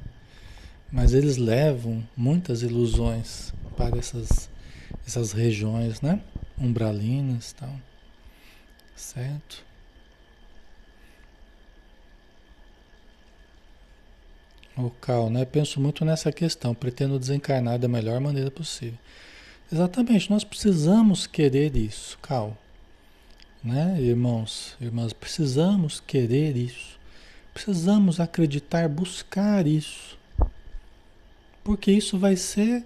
[0.92, 4.50] Mas eles levam muitas ilusões para essas,
[5.06, 6.22] essas regiões, né?
[6.60, 7.76] Umbralinas e tal.
[8.96, 9.66] Certo?
[14.78, 15.44] O Cal, né?
[15.44, 16.74] Penso muito nessa questão.
[16.74, 18.98] Pretendo desencarnar da melhor maneira possível.
[19.72, 22.58] Exatamente, nós precisamos querer isso, Cal.
[23.68, 26.98] Né, irmãos, irmãs, precisamos querer isso.
[27.54, 30.18] Precisamos acreditar, buscar isso.
[31.64, 32.86] Porque isso vai ser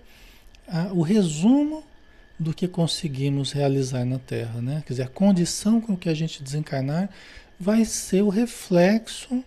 [0.67, 1.83] a, o resumo
[2.39, 4.81] do que conseguimos realizar na Terra, né?
[4.85, 7.09] Quer dizer, a condição com que a gente desencarnar
[7.59, 9.43] vai ser o reflexo,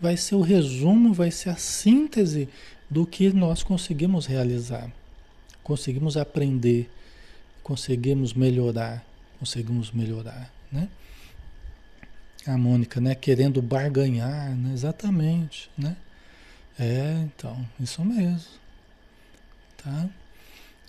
[0.00, 2.48] vai ser o resumo, vai ser a síntese
[2.88, 4.90] do que nós conseguimos realizar
[5.70, 6.90] conseguimos aprender,
[7.62, 9.04] conseguimos melhorar,
[9.38, 10.88] conseguimos melhorar, né?
[12.46, 14.72] A Mônica, né, querendo barganhar, né?
[14.72, 15.96] Exatamente, né?
[16.78, 18.48] É, então, isso mesmo.
[19.76, 20.08] Tá?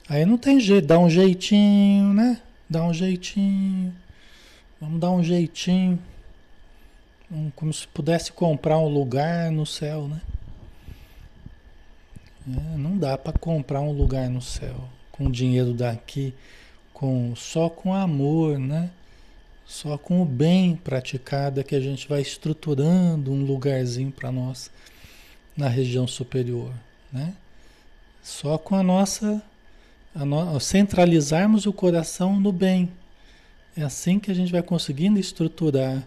[0.08, 2.42] Aí não tem jeito, dá um jeitinho, né?
[2.70, 3.94] Dá um jeitinho.
[4.80, 6.00] Vamos dar um jeitinho.
[7.56, 10.22] Como se pudesse comprar um lugar no céu, né?
[12.48, 16.34] É, não dá para comprar um lugar no céu com dinheiro daqui,
[16.92, 18.90] com só com amor, né?
[19.72, 24.70] Só com o bem praticado é que a gente vai estruturando um lugarzinho para nós
[25.56, 26.74] na região superior,
[27.10, 27.34] né?
[28.22, 29.42] Só com a nossa
[30.14, 32.92] a no, centralizarmos o coração no bem.
[33.74, 36.06] É assim que a gente vai conseguindo estruturar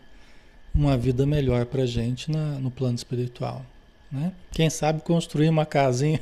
[0.75, 3.65] uma vida melhor para a gente na, no plano espiritual.
[4.13, 4.31] Né?
[4.53, 6.21] Quem sabe construir uma casinha,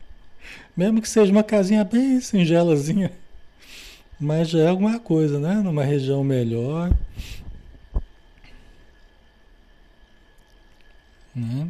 [0.76, 3.10] mesmo que seja uma casinha bem singelazinha,
[4.18, 5.54] mas já é alguma coisa, né?
[5.54, 6.90] Numa região melhor.
[11.34, 11.68] Né?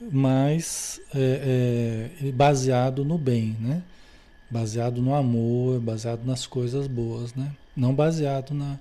[0.00, 3.82] Mas é, é, baseado no bem, né?
[4.48, 7.52] Baseado no amor, baseado nas coisas boas, né?
[7.76, 8.78] Não baseado na,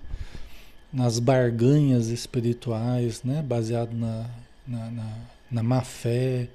[0.93, 3.41] nas barganhas espirituais, né?
[3.41, 4.29] Baseado na,
[4.67, 5.17] na, na,
[5.51, 6.47] na má fé,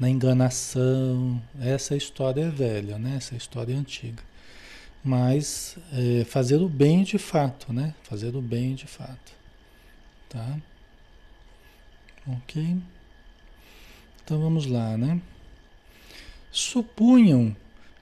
[0.00, 1.40] na enganação.
[1.60, 3.16] Essa história é velha, né?
[3.16, 4.22] Essa história é antiga.
[5.04, 7.94] Mas é, fazer o bem de fato, né?
[8.02, 9.32] Fazer o bem de fato.
[10.28, 10.58] Tá?
[12.26, 12.76] Ok?
[14.22, 15.20] Então vamos lá, né?
[16.50, 17.56] Supunham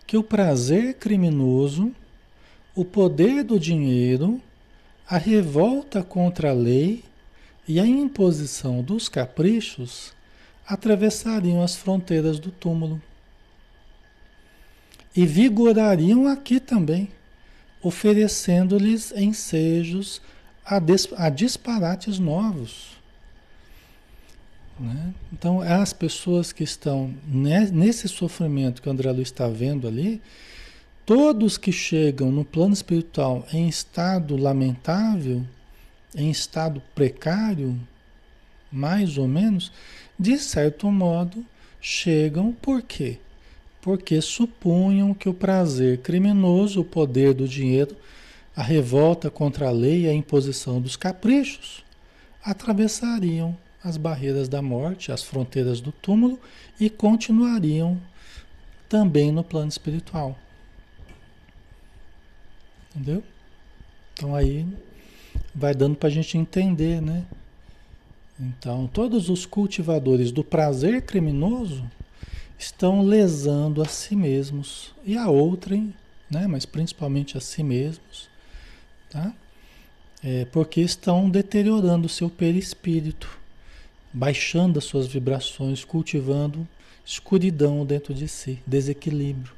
[0.06, 1.92] que o prazer criminoso,
[2.74, 4.40] o poder do dinheiro,
[5.08, 7.04] a revolta contra a lei
[7.68, 10.12] e a imposição dos caprichos
[10.66, 13.00] atravessariam as fronteiras do túmulo
[15.16, 17.08] e vigorariam aqui também,
[17.82, 20.20] oferecendo-lhes ensejos
[20.64, 20.76] a,
[21.16, 22.96] a disparates novos.
[24.78, 25.14] Né?
[25.32, 30.20] Então, as pessoas que estão nesse sofrimento que o André Luiz está vendo ali,
[31.06, 35.46] todos que chegam no plano espiritual em estado lamentável,
[36.14, 37.78] em estado precário,
[38.70, 39.72] mais ou menos,
[40.18, 41.44] de certo modo,
[41.80, 43.18] chegam por quê?
[43.86, 47.96] Porque supunham que o prazer criminoso, o poder do dinheiro,
[48.56, 51.84] a revolta contra a lei e a imposição dos caprichos
[52.42, 56.36] atravessariam as barreiras da morte, as fronteiras do túmulo
[56.80, 57.96] e continuariam
[58.88, 60.36] também no plano espiritual.
[62.90, 63.22] Entendeu?
[64.14, 64.66] Então aí
[65.54, 67.24] vai dando para a gente entender, né?
[68.40, 71.88] Então, todos os cultivadores do prazer criminoso
[72.58, 75.94] estão lesando a si mesmos e a outrem,
[76.30, 76.46] né?
[76.46, 78.28] mas principalmente a si mesmos,
[79.10, 79.32] tá?
[80.22, 83.38] É porque estão deteriorando o seu perispírito,
[84.12, 86.66] baixando as suas vibrações, cultivando
[87.04, 89.52] escuridão dentro de si, desequilíbrio.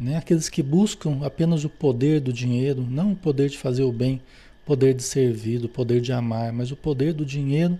[0.00, 0.16] Né?
[0.16, 4.22] Aqueles que buscam apenas o poder do dinheiro, não o poder de fazer o bem,
[4.64, 7.78] poder de servir, o poder de amar, mas o poder do dinheiro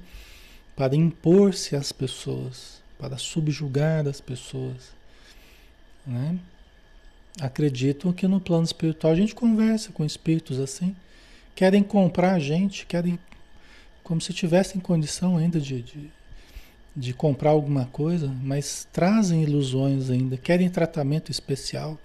[0.76, 4.92] para impor-se às pessoas, para subjugar as pessoas.
[6.06, 6.38] Né?
[7.40, 10.94] Acreditam que no plano espiritual a gente conversa com espíritos assim,
[11.52, 13.18] querem comprar a gente, querem
[14.04, 16.10] como se tivessem condição ainda de, de,
[16.94, 21.98] de comprar alguma coisa, mas trazem ilusões ainda, querem tratamento especial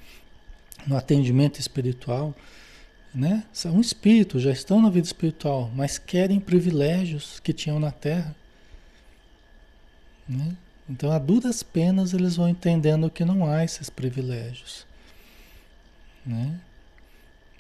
[0.88, 2.34] no atendimento espiritual,
[3.14, 3.44] né?
[3.54, 8.36] São espíritos, já estão na vida espiritual, mas querem privilégios que tinham na Terra.
[10.28, 10.58] Né?
[10.90, 14.86] Então, a duras penas, eles vão entendendo que não há esses privilégios.
[16.26, 16.60] Né?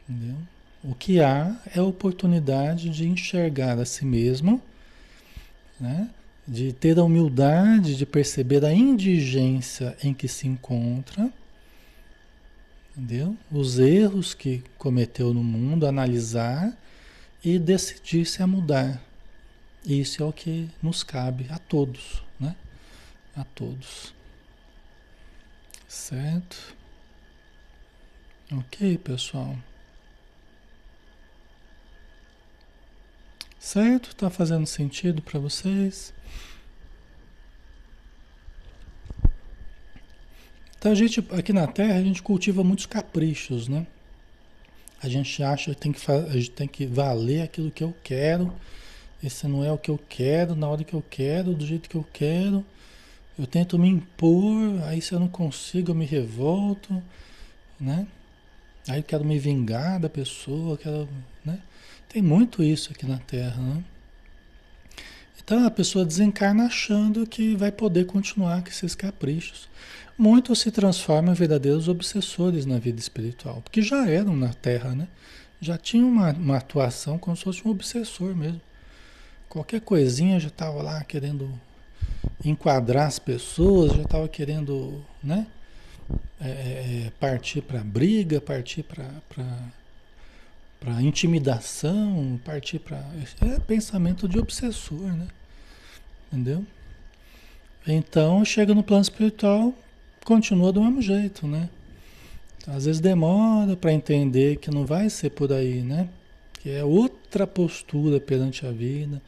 [0.07, 0.37] Entendeu?
[0.83, 4.61] O que há é a oportunidade de enxergar a si mesmo,
[5.79, 6.09] né?
[6.47, 11.29] de ter a humildade de perceber a indigência em que se encontra,
[12.95, 13.35] entendeu?
[13.51, 16.73] os erros que cometeu no mundo, analisar
[17.43, 19.01] e decidir-se a mudar.
[19.85, 22.26] Isso é o que nos cabe a todos?
[23.37, 24.15] A todos.
[25.87, 26.75] Certo?
[28.51, 29.55] Ok, pessoal.
[33.59, 34.15] Certo?
[34.15, 36.13] Tá fazendo sentido para vocês?
[40.79, 43.85] Então a gente aqui na Terra a gente cultiva muitos caprichos, né?
[45.03, 48.51] A gente acha que tem que, a gente tem que valer aquilo que eu quero.
[49.23, 51.95] Esse não é o que eu quero, na hora que eu quero, do jeito que
[51.95, 52.65] eu quero.
[53.37, 57.01] Eu tento me impor, aí se eu não consigo eu me revolto,
[57.79, 58.07] né?
[58.87, 61.07] Aí eu quero me vingar da pessoa, quero,
[61.45, 61.59] né?
[62.09, 63.83] Tem muito isso aqui na Terra, né?
[65.43, 69.69] Então a pessoa desencarna achando que vai poder continuar com esses caprichos.
[70.17, 75.07] Muitos se transformam em verdadeiros obsessores na vida espiritual, porque já eram na Terra, né?
[75.61, 78.61] Já tinham uma, uma atuação como se fosse um obsessor mesmo.
[79.47, 81.49] Qualquer coisinha já estava lá querendo
[82.43, 85.47] enquadrar as pessoas, já estava querendo, né?
[86.39, 89.09] É, é partir para briga, partir para
[91.01, 93.03] intimidação, partir para.
[93.41, 95.27] É pensamento de obsessor, né?
[96.31, 96.65] Entendeu?
[97.87, 99.73] Então, chega no plano espiritual,
[100.25, 101.69] continua do mesmo jeito, né?
[102.67, 106.09] Às vezes demora para entender que não vai ser por aí, né?
[106.59, 109.21] Que é outra postura perante a vida, é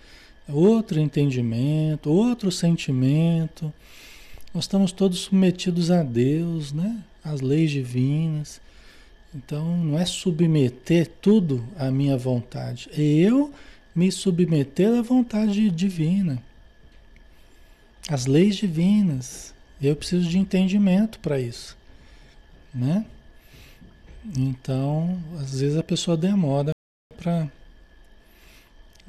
[0.52, 3.74] outro entendimento, outro sentimento.
[4.54, 7.04] Nós estamos todos submetidos a Deus, né?
[7.24, 8.62] As leis divinas.
[9.34, 13.54] Então não é submeter tudo à minha vontade, é eu
[13.94, 16.42] me submeter à vontade divina,
[18.10, 19.54] às leis divinas.
[19.82, 21.78] Eu preciso de entendimento para isso,
[22.74, 23.06] né?
[24.38, 26.72] Então, às vezes a pessoa demora
[27.18, 27.50] para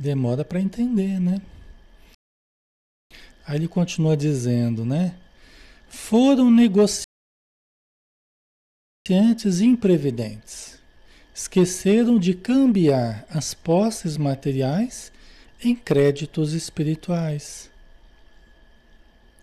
[0.01, 1.40] demora para entender, né?
[3.46, 5.16] Aí ele continua dizendo, né?
[5.88, 7.05] Foram negociar
[9.07, 10.80] comerciantes imprevidentes
[11.34, 15.11] esqueceram de cambiar as posses materiais
[15.64, 17.70] em créditos espirituais.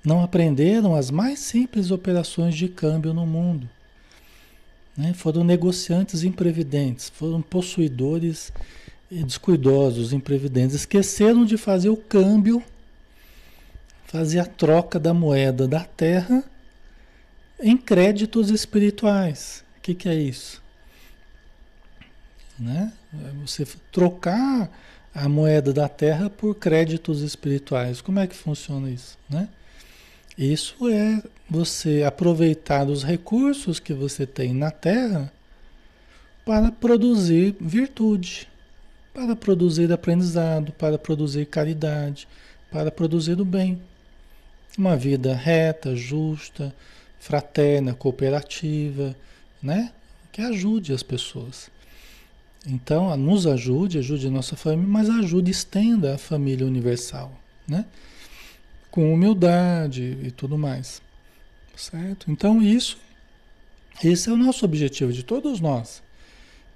[0.05, 3.67] Não aprenderam as mais simples operações de câmbio no mundo.
[4.95, 5.13] Né?
[5.13, 8.51] Foram negociantes imprevidentes, foram possuidores
[9.09, 10.75] descuidosos, imprevidentes.
[10.75, 12.63] Esqueceram de fazer o câmbio,
[14.05, 16.43] fazer a troca da moeda da terra
[17.59, 19.63] em créditos espirituais.
[19.77, 20.61] O que, que é isso?
[22.59, 22.91] Né?
[23.13, 24.69] É você trocar
[25.13, 28.01] a moeda da terra por créditos espirituais.
[28.01, 29.17] Como é que funciona isso?
[29.29, 29.47] Né?
[30.37, 35.31] Isso é você aproveitar os recursos que você tem na terra
[36.45, 38.47] para produzir virtude,
[39.17, 42.27] para produzir aprendizado, para produzir caridade,
[42.69, 43.81] para produzir o bem.
[44.77, 46.71] Uma vida reta, justa,
[47.19, 49.15] fraterna, cooperativa,
[49.59, 49.91] né?
[50.31, 51.71] Que ajude as pessoas.
[52.63, 57.31] Então, nos ajude, ajude a nossa família, mas ajude, estenda a família universal,
[57.67, 57.85] né?
[58.91, 61.01] Com humildade e tudo mais.
[61.75, 62.29] Certo?
[62.29, 62.99] Então, isso,
[64.03, 66.03] esse é o nosso objetivo de todos nós.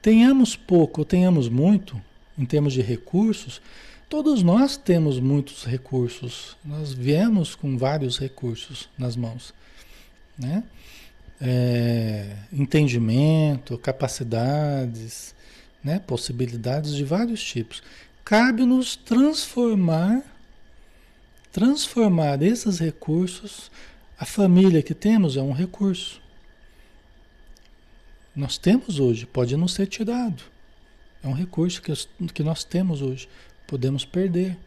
[0.01, 2.01] Tenhamos pouco ou tenhamos muito,
[2.41, 3.61] em termos de recursos,
[4.09, 6.57] todos nós temos muitos recursos.
[6.65, 9.53] Nós viemos com vários recursos nas mãos
[10.41, 10.63] né?
[11.39, 15.33] É, entendimento, capacidades,
[15.83, 15.99] né?
[15.99, 17.81] possibilidades de vários tipos.
[18.23, 20.21] Cabe-nos transformar,
[21.51, 23.71] transformar esses recursos.
[24.17, 26.21] A família que temos é um recurso.
[28.35, 30.43] Nós temos hoje, pode não ser tirado.
[31.23, 31.93] É um recurso que,
[32.33, 33.27] que nós temos hoje.
[33.67, 34.57] Podemos perder.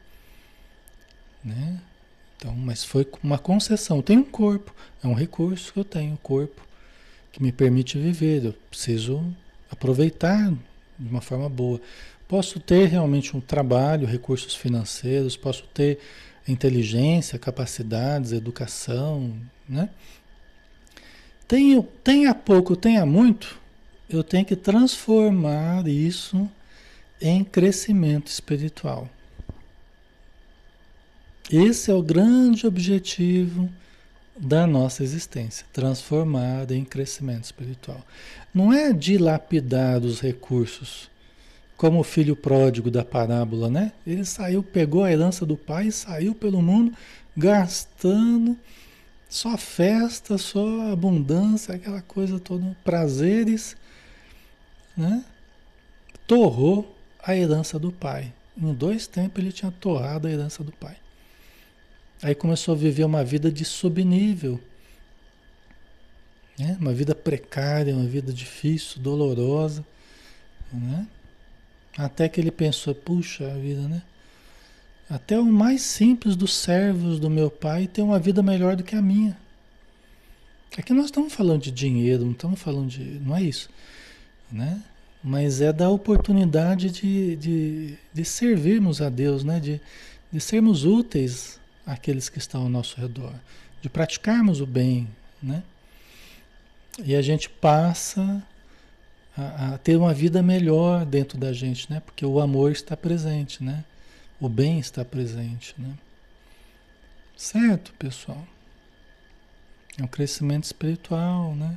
[1.44, 1.80] Né?
[2.36, 3.98] Então, mas foi uma concessão.
[3.98, 6.62] Eu tenho um corpo, é um recurso que eu tenho, um corpo
[7.32, 8.44] que me permite viver.
[8.44, 9.24] Eu preciso
[9.70, 10.52] aproveitar
[10.98, 11.80] de uma forma boa.
[12.28, 15.98] Posso ter realmente um trabalho, recursos financeiros, posso ter
[16.46, 19.34] inteligência, capacidades, educação,
[19.68, 19.88] né?
[21.46, 23.58] Tenho, tenha pouco, tenha muito,
[24.08, 26.48] eu tenho que transformar isso
[27.20, 29.08] em crescimento espiritual.
[31.50, 33.68] Esse é o grande objetivo
[34.36, 38.04] da nossa existência, transformada em crescimento espiritual.
[38.52, 41.10] Não é dilapidar os recursos,
[41.76, 43.92] como o filho pródigo da parábola, né?
[44.06, 46.92] Ele saiu, pegou a herança do pai, saiu pelo mundo
[47.36, 48.56] gastando
[49.28, 53.76] só festa, só abundância, aquela coisa toda, prazeres,
[54.96, 55.24] né?
[56.26, 58.32] Torrou a herança do pai.
[58.56, 60.96] Em dois tempos ele tinha torrado a herança do pai.
[62.22, 64.60] Aí começou a viver uma vida de subnível.
[66.58, 66.76] Né?
[66.80, 69.84] Uma vida precária, uma vida difícil, dolorosa.
[70.72, 71.06] Né?
[71.96, 74.02] Até que ele pensou, puxa vida, né?
[75.08, 78.96] Até o mais simples dos servos do meu pai tem uma vida melhor do que
[78.96, 79.36] a minha.
[80.76, 83.02] Aqui nós estamos falando de dinheiro, não estamos falando de.
[83.20, 83.68] não é isso.
[84.54, 84.80] Né?
[85.22, 89.58] Mas é da oportunidade de, de, de servirmos a Deus, né?
[89.58, 89.80] de,
[90.30, 93.34] de sermos úteis àqueles que estão ao nosso redor,
[93.82, 95.08] de praticarmos o bem.
[95.42, 95.60] Né?
[97.02, 98.40] E a gente passa
[99.36, 102.00] a, a, ter uma vida melhor dentro da gente, né?
[102.00, 103.84] Porque o amor está presente, né?
[104.40, 105.92] O bem está presente, né?
[107.36, 108.46] Certo, pessoal?
[109.98, 111.76] É um crescimento espiritual, né?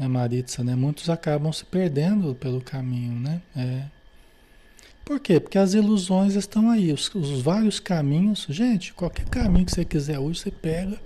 [0.00, 0.74] É Maritza, né?
[0.74, 3.40] Muitos acabam se perdendo pelo caminho, né?
[3.54, 3.84] É.
[5.04, 5.38] Por quê?
[5.38, 8.46] Porque as ilusões estão aí, os, os vários caminhos.
[8.48, 10.98] Gente, qualquer caminho que você quiser hoje, você pega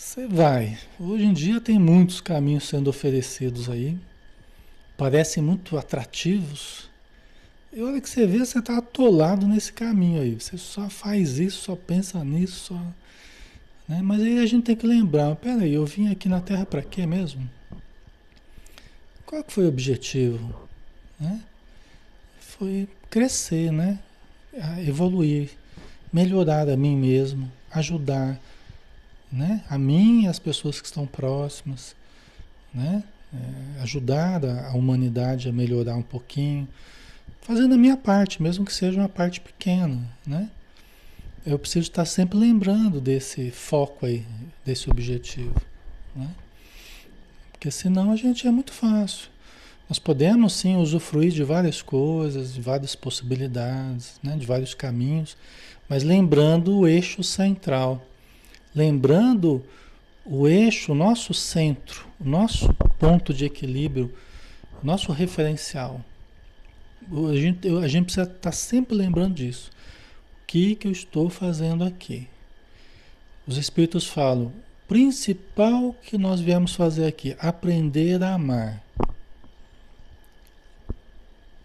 [0.00, 0.76] você vai.
[0.98, 3.96] Hoje em dia tem muitos caminhos sendo oferecidos aí.
[4.96, 6.90] Parecem muito atrativos.
[7.72, 10.34] E olha que você vê, você está atolado nesse caminho aí.
[10.40, 12.82] Você só faz isso, só pensa nisso, só.
[13.90, 14.00] Né?
[14.04, 17.04] Mas aí a gente tem que lembrar, peraí, eu vim aqui na Terra para quê
[17.04, 17.50] mesmo?
[19.26, 20.68] Qual foi o objetivo?
[21.18, 21.40] Né?
[22.38, 23.98] Foi crescer, né?
[24.86, 25.50] evoluir,
[26.12, 28.40] melhorar a mim mesmo, ajudar
[29.30, 29.64] né?
[29.68, 31.96] a mim e as pessoas que estão próximas,
[32.72, 33.02] né?
[33.32, 36.66] É, ajudar a, a humanidade a melhorar um pouquinho,
[37.42, 40.50] fazendo a minha parte, mesmo que seja uma parte pequena, né?
[41.44, 44.24] Eu preciso estar sempre lembrando desse foco aí,
[44.64, 45.54] desse objetivo,
[46.14, 46.28] né?
[47.50, 49.28] Porque senão a gente é muito fácil.
[49.88, 54.36] Nós podemos sim usufruir de várias coisas, de várias possibilidades, né?
[54.36, 55.36] de vários caminhos,
[55.88, 58.00] mas lembrando o eixo central,
[58.74, 59.64] lembrando
[60.24, 64.14] o eixo, o nosso centro, o nosso ponto de equilíbrio,
[64.80, 66.00] o nosso referencial.
[67.28, 69.70] A gente, a gente precisa estar sempre lembrando disso.
[70.50, 72.26] Que, que eu estou fazendo aqui?
[73.46, 74.52] Os Espíritos falam,
[74.88, 78.82] principal que nós viemos fazer aqui, aprender a amar.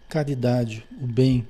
[0.08, 1.44] Caridade, o bem,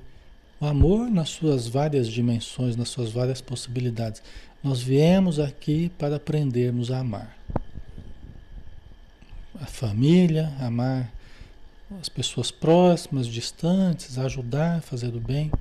[0.59, 4.23] o amor nas suas várias dimensões, nas suas várias possibilidades.
[4.65, 7.37] Nós viemos aqui para aprendermos a amar.
[9.61, 11.13] A família, amar
[12.01, 15.53] as pessoas próximas, distantes, ajudar, fazer o bem,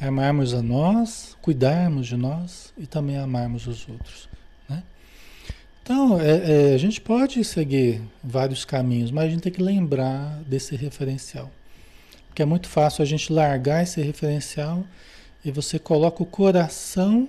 [0.00, 4.28] amarmos a nós, cuidarmos de nós e também amarmos os outros.
[4.68, 4.82] Né?
[5.82, 10.42] Então, é, é, a gente pode seguir vários caminhos, mas a gente tem que lembrar
[10.46, 11.50] desse referencial.
[12.28, 14.84] Porque é muito fácil a gente largar esse referencial
[15.44, 17.28] e você coloca o coração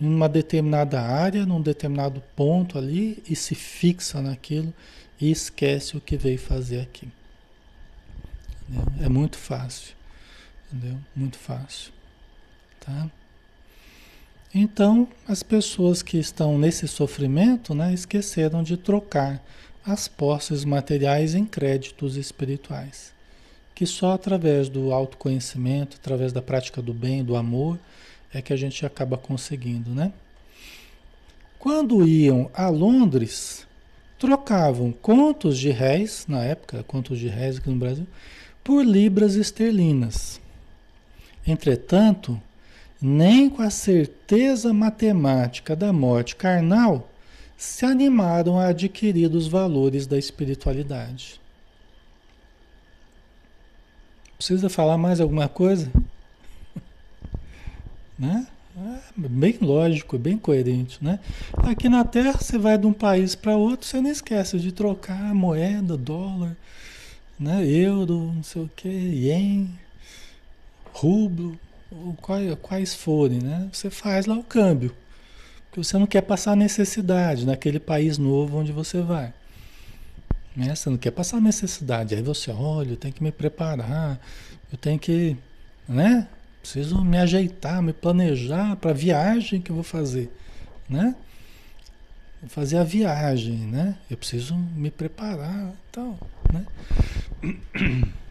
[0.00, 4.72] em uma determinada área, num determinado ponto ali e se fixa naquilo
[5.20, 7.08] e esquece o que veio fazer aqui.
[9.00, 9.95] É muito fácil.
[10.76, 10.98] Entendeu?
[11.14, 11.90] Muito fácil.
[12.80, 13.10] Tá?
[14.54, 19.42] Então, as pessoas que estão nesse sofrimento, né, esqueceram de trocar
[19.84, 23.12] as posses materiais em créditos espirituais,
[23.74, 27.78] que só através do autoconhecimento, através da prática do bem, do amor,
[28.32, 30.12] é que a gente acaba conseguindo, né?
[31.58, 33.66] Quando iam a Londres,
[34.18, 38.06] trocavam contos de réis, na época, contos de réis aqui no Brasil,
[38.62, 40.40] por libras esterlinas.
[41.46, 42.40] Entretanto,
[43.00, 47.08] nem com a certeza matemática da morte carnal
[47.56, 51.40] se animaram a adquirir os valores da espiritualidade.
[54.36, 55.90] Precisa falar mais alguma coisa?
[58.18, 58.46] Né?
[58.78, 61.18] É bem lógico, bem coerente, né?
[61.58, 65.34] Aqui na Terra, você vai de um país para outro, você não esquece de trocar
[65.34, 66.56] moeda, dólar,
[67.38, 67.66] né?
[67.66, 69.68] Euro, não sei o que, ien,
[70.96, 71.58] rublo,
[72.62, 73.68] quais forem, né?
[73.72, 74.94] Você faz lá o câmbio.
[75.66, 79.32] Porque você não quer passar necessidade naquele país novo onde você vai.
[80.56, 80.74] Né?
[80.74, 82.14] Você não quer passar necessidade.
[82.14, 84.18] Aí você, olha, eu tenho que me preparar,
[84.72, 85.36] eu tenho que,
[85.86, 86.28] né?
[86.62, 90.32] Preciso me ajeitar, me planejar para a viagem que eu vou fazer,
[90.88, 91.14] né?
[92.40, 93.96] Vou fazer a viagem, né?
[94.10, 96.18] Eu preciso me preparar, tal,
[96.52, 96.66] né?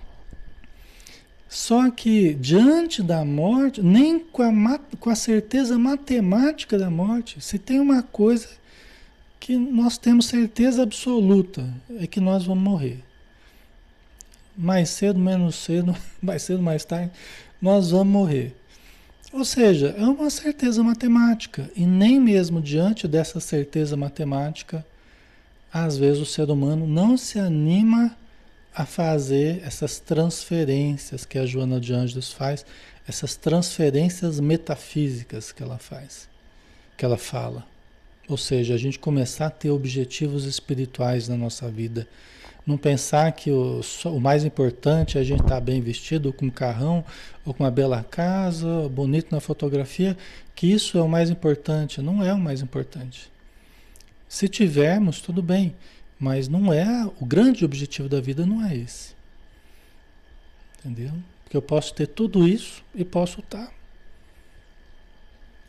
[1.48, 7.60] Só que diante da morte, nem com a, com a certeza matemática da morte, se
[7.60, 8.48] tem uma coisa
[9.40, 13.04] que nós temos certeza absoluta, é que nós vamos morrer.
[14.58, 17.12] Mais cedo, menos cedo, mais cedo, mais tarde,
[17.62, 18.56] nós vamos morrer.
[19.32, 21.70] Ou seja, é uma certeza matemática.
[21.76, 24.86] E nem mesmo diante dessa certeza matemática,
[25.72, 28.16] às vezes o ser humano não se anima
[28.76, 32.66] a fazer essas transferências que a Joana de Ângeles faz,
[33.08, 36.28] essas transferências metafísicas que ela faz,
[36.98, 37.66] que ela fala.
[38.28, 42.08] Ou seja, a gente começar a ter objetivos espirituais na nossa vida
[42.66, 46.48] não pensar que o, o mais importante é a gente estar tá bem vestido, com
[46.48, 47.06] um carrão,
[47.46, 50.18] ou com uma bela casa, bonito na fotografia,
[50.56, 52.02] que isso é o mais importante.
[52.02, 53.30] Não é o mais importante.
[54.28, 55.76] Se tivermos, tudo bem,
[56.20, 59.14] mas não é o grande objetivo da vida não é esse.
[60.80, 61.14] Entendeu?
[61.44, 63.74] Porque eu posso ter tudo isso e posso estar tá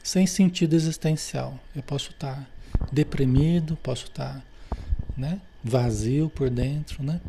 [0.02, 1.58] sem sentido existencial.
[1.74, 2.46] Eu posso estar tá
[2.92, 4.44] deprimido, posso estar,
[5.16, 5.40] né?
[5.66, 7.20] vazio por dentro, né?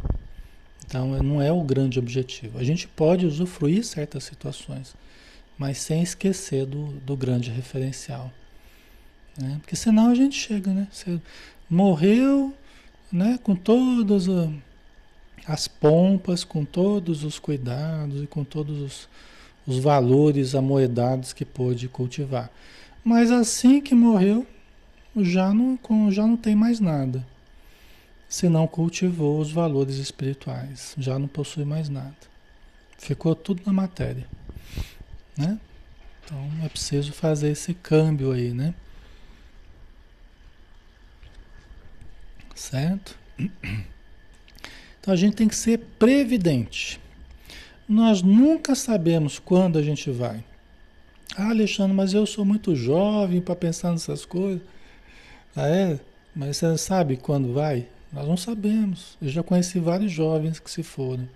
[0.86, 2.60] Então não é o grande objetivo.
[2.60, 4.96] A gente pode usufruir certas situações,
[5.58, 8.32] mas sem esquecer do, do grande referencial.
[9.38, 9.58] Né?
[9.60, 10.88] Porque senão a gente chega, né?
[10.92, 11.20] Você
[11.70, 12.54] morreu
[13.12, 13.40] né?
[13.44, 14.28] com todas
[15.46, 19.10] as pompas, com todos os cuidados e com todos os,
[19.66, 22.52] os valores amoedados que pôde cultivar.
[23.04, 24.46] Mas assim que morreu,
[25.16, 25.80] já não,
[26.12, 27.26] já não tem mais nada
[28.30, 32.16] se não cultivou os valores espirituais, já não possui mais nada.
[32.98, 34.28] Ficou tudo na matéria,
[35.38, 35.60] né?
[36.24, 38.74] Então é preciso fazer esse câmbio aí, né?
[42.58, 43.16] Certo?
[45.00, 47.00] Então a gente tem que ser previdente.
[47.88, 50.44] Nós nunca sabemos quando a gente vai.
[51.38, 54.62] Ah, Alexandre, mas eu sou muito jovem para pensar nessas coisas.
[55.56, 56.00] Ah, é?
[56.36, 57.88] Mas você sabe quando vai?
[58.12, 59.18] Nós não sabemos.
[59.22, 61.30] Eu já conheci vários jovens que se foram.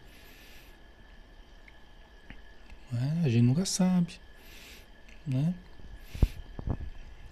[2.93, 4.13] É, a gente nunca sabe.
[5.25, 5.53] Né?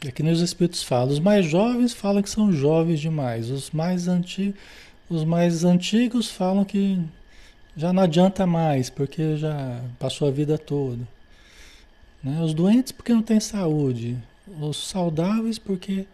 [0.05, 1.09] É que nem os espíritos falam.
[1.09, 3.49] Os mais jovens falam que são jovens demais.
[3.49, 4.59] Os mais antigos,
[5.09, 6.99] os mais antigos falam que
[7.75, 10.99] já não adianta mais, porque já passou a vida toda.
[12.23, 12.41] Né?
[12.41, 14.17] Os doentes porque não têm saúde.
[14.59, 16.05] Os saudáveis porque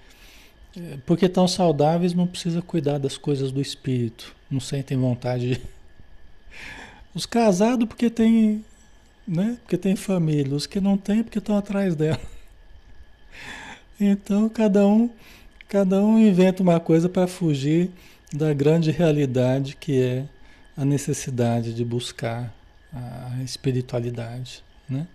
[1.05, 5.55] porque tão saudáveis não precisa cuidar das coisas do espírito, não sentem vontade.
[5.55, 5.61] De...
[7.15, 8.63] Os casados porque tem,
[9.25, 9.57] né?
[9.61, 12.19] Porque tem família, os que não têm porque estão atrás dela.
[14.00, 15.10] Então cada um,
[15.68, 17.89] cada um inventa uma coisa para fugir
[18.34, 20.26] da grande realidade que é
[20.76, 22.54] a necessidade de buscar
[22.93, 25.08] a espiritualidade, né?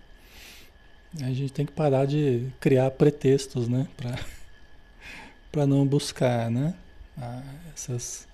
[1.19, 3.87] A gente tem que parar de criar pretextos, né?
[5.51, 6.73] Para não buscar né?
[7.73, 8.27] Essas,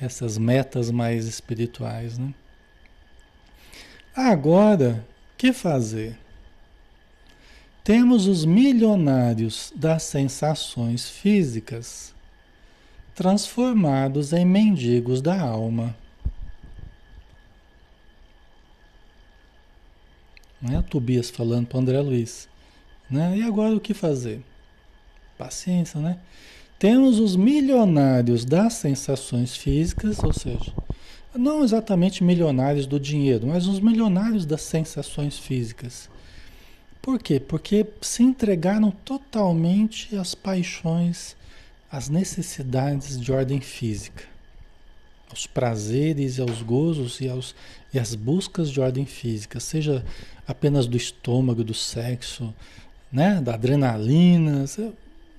[0.00, 2.18] essas metas mais espirituais.
[2.18, 2.34] Né?
[4.14, 5.04] Agora,
[5.36, 6.18] que fazer?
[7.84, 12.14] Temos os milionários das sensações físicas
[13.14, 15.94] transformados em mendigos da alma.
[20.62, 22.48] Não é Tobias falando para André Luiz.
[23.10, 23.36] Né?
[23.36, 24.42] E agora o que fazer?
[25.36, 26.18] Paciência, né?
[26.78, 30.72] Temos os milionários das sensações físicas, ou seja,
[31.34, 36.08] não exatamente milionários do dinheiro, mas os milionários das sensações físicas.
[37.04, 37.38] Por quê?
[37.38, 41.36] Porque se entregaram totalmente às paixões,
[41.92, 44.24] às necessidades de ordem física,
[45.28, 47.54] aos prazeres, aos gozos e, aos,
[47.92, 50.02] e às buscas de ordem física, seja
[50.48, 52.54] apenas do estômago, do sexo,
[53.12, 54.64] né, da adrenalina,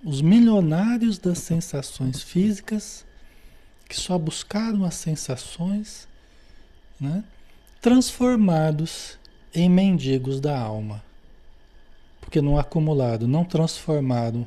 [0.04, 3.04] os milionários das sensações físicas,
[3.90, 6.08] que só buscaram as sensações,
[7.02, 7.24] né?
[7.82, 9.18] transformados
[9.52, 11.04] em mendigos da alma.
[12.26, 14.46] Porque não acumularam, não transformaram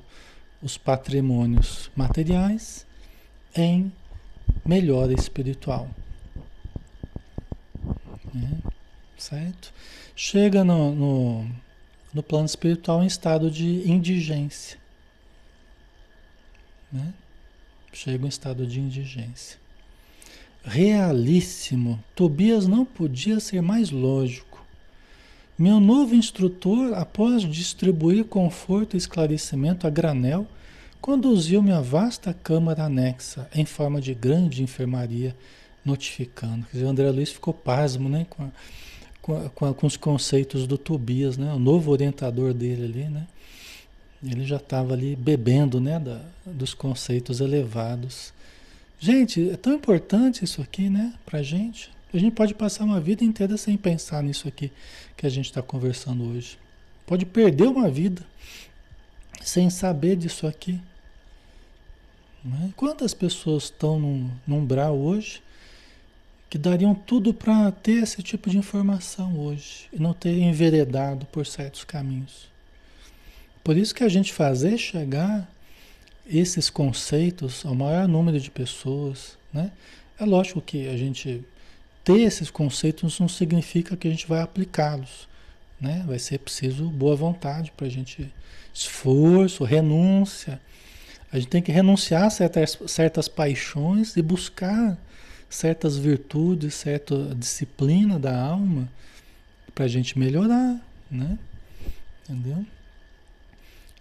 [0.63, 2.87] os patrimônios materiais
[3.57, 3.91] em
[4.67, 5.89] melhora espiritual.
[8.35, 8.59] Né?
[9.17, 9.73] Certo?
[10.15, 11.51] Chega no, no,
[12.13, 14.79] no plano espiritual em estado de indigência.
[16.93, 17.15] Né?
[17.93, 19.59] Chega em estado de indigência.
[20.65, 22.03] Realíssimo.
[22.15, 24.48] Tobias não podia ser mais lógico.
[25.59, 30.47] Meu novo instrutor, após distribuir conforto e esclarecimento a granel,
[31.01, 35.35] conduziu-me à vasta câmara anexa, em forma de grande enfermaria,
[35.85, 36.65] notificando.
[36.67, 40.65] Quer dizer, o André Luiz ficou pasmo né, com, a, com, a, com, os conceitos
[40.65, 43.09] do Tobias, né, o novo orientador dele ali.
[43.09, 43.27] Né?
[44.23, 48.33] Ele já estava ali bebendo né, da, dos conceitos elevados.
[49.01, 51.91] Gente, é tão importante isso aqui né, para a gente.
[52.13, 54.73] A gente pode passar uma vida inteira sem pensar nisso aqui
[55.17, 56.59] que a gente está conversando hoje.
[57.07, 58.25] Pode perder uma vida
[59.43, 60.81] sem saber disso aqui.
[62.43, 62.71] Né?
[62.77, 65.43] Quantas pessoas estão num, num umbral hoje
[66.49, 71.47] que dariam tudo para ter esse tipo de informação hoje e não ter enveredado por
[71.47, 72.49] certos caminhos?
[73.63, 75.47] Por isso que a gente fazer chegar
[76.27, 79.73] esses conceitos ao maior número de pessoas, né?
[80.19, 81.45] É lógico que a gente
[82.09, 85.29] ter esses conceitos não significa que a gente vai aplicá-los,
[85.79, 86.05] né?
[86.07, 88.33] Vai ser preciso boa vontade para a gente,
[88.73, 90.61] esforço, renúncia,
[91.31, 94.97] a gente tem que renunciar a certas, certas paixões e buscar
[95.51, 98.89] certas virtudes, certa disciplina da alma
[99.75, 100.81] para a gente melhorar,
[101.11, 101.39] né?
[102.25, 102.65] Entendeu?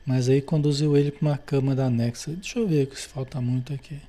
[0.06, 2.32] Mas aí conduziu ele para uma cama da anexa.
[2.32, 4.00] Deixa eu ver se falta muito aqui.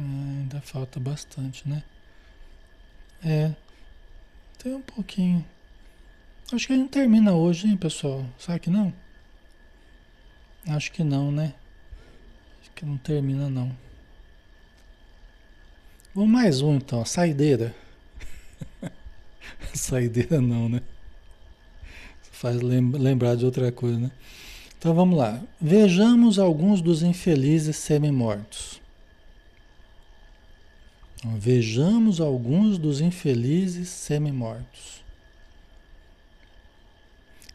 [0.00, 1.82] Ainda falta bastante, né?
[3.22, 3.52] É.
[4.58, 5.44] Tem um pouquinho.
[6.52, 8.24] Acho que a gente termina hoje, hein, pessoal?
[8.38, 8.92] Sabe que não?
[10.66, 11.54] Acho que não, né?
[12.60, 13.76] Acho que não termina não.
[16.14, 17.74] Vamos mais um então, saideira.
[19.74, 20.82] saideira não, né?
[22.22, 24.10] Faz lembrar de outra coisa, né?
[24.78, 25.40] Então vamos lá.
[25.60, 28.79] Vejamos alguns dos infelizes semi-mortos.
[31.24, 35.04] Vejamos alguns dos infelizes semi-mortos.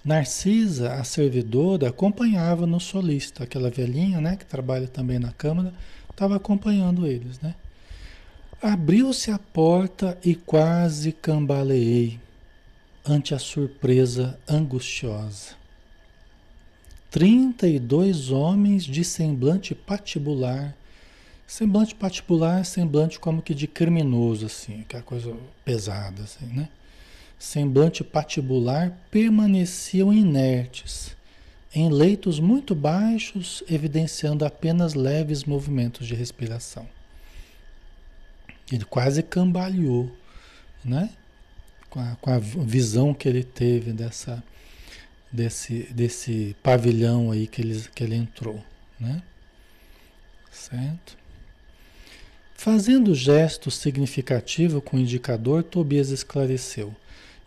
[0.03, 5.73] Narcisa, a servidora, acompanhava no solista, aquela velhinha, né, que trabalha também na câmara,
[6.11, 7.55] estava acompanhando eles, né?
[8.61, 12.19] Abriu-se a porta e quase cambaleei
[13.03, 15.55] ante a surpresa angustiosa.
[17.09, 20.75] Trinta e dois homens de semblante patibular,
[21.47, 26.69] semblante patibular, semblante como que de criminoso, assim, aquela coisa pesada, assim, né?
[27.37, 31.15] semblante patibular, permaneciam inertes,
[31.73, 36.87] em leitos muito baixos, evidenciando apenas leves movimentos de respiração.
[38.71, 40.11] Ele quase cambaleou,
[40.83, 41.09] né?
[41.89, 44.43] Com a, com a visão que ele teve dessa,
[45.31, 48.63] desse, desse pavilhão aí que ele, que ele entrou,
[48.99, 49.21] né?
[50.49, 51.17] Certo?
[52.55, 56.95] Fazendo gesto significativo com o indicador, Tobias esclareceu.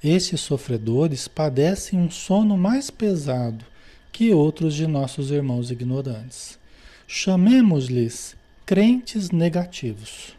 [0.04, 3.64] Estes sofredores padecem um sono mais pesado
[4.12, 6.58] que outros de nossos irmãos ignorantes.
[7.06, 10.36] Chamemos-lhes crentes negativos.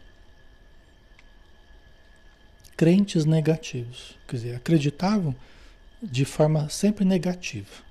[2.76, 4.16] Crentes negativos.
[4.26, 5.34] Quer dizer, acreditavam
[6.02, 7.90] de forma sempre negativa.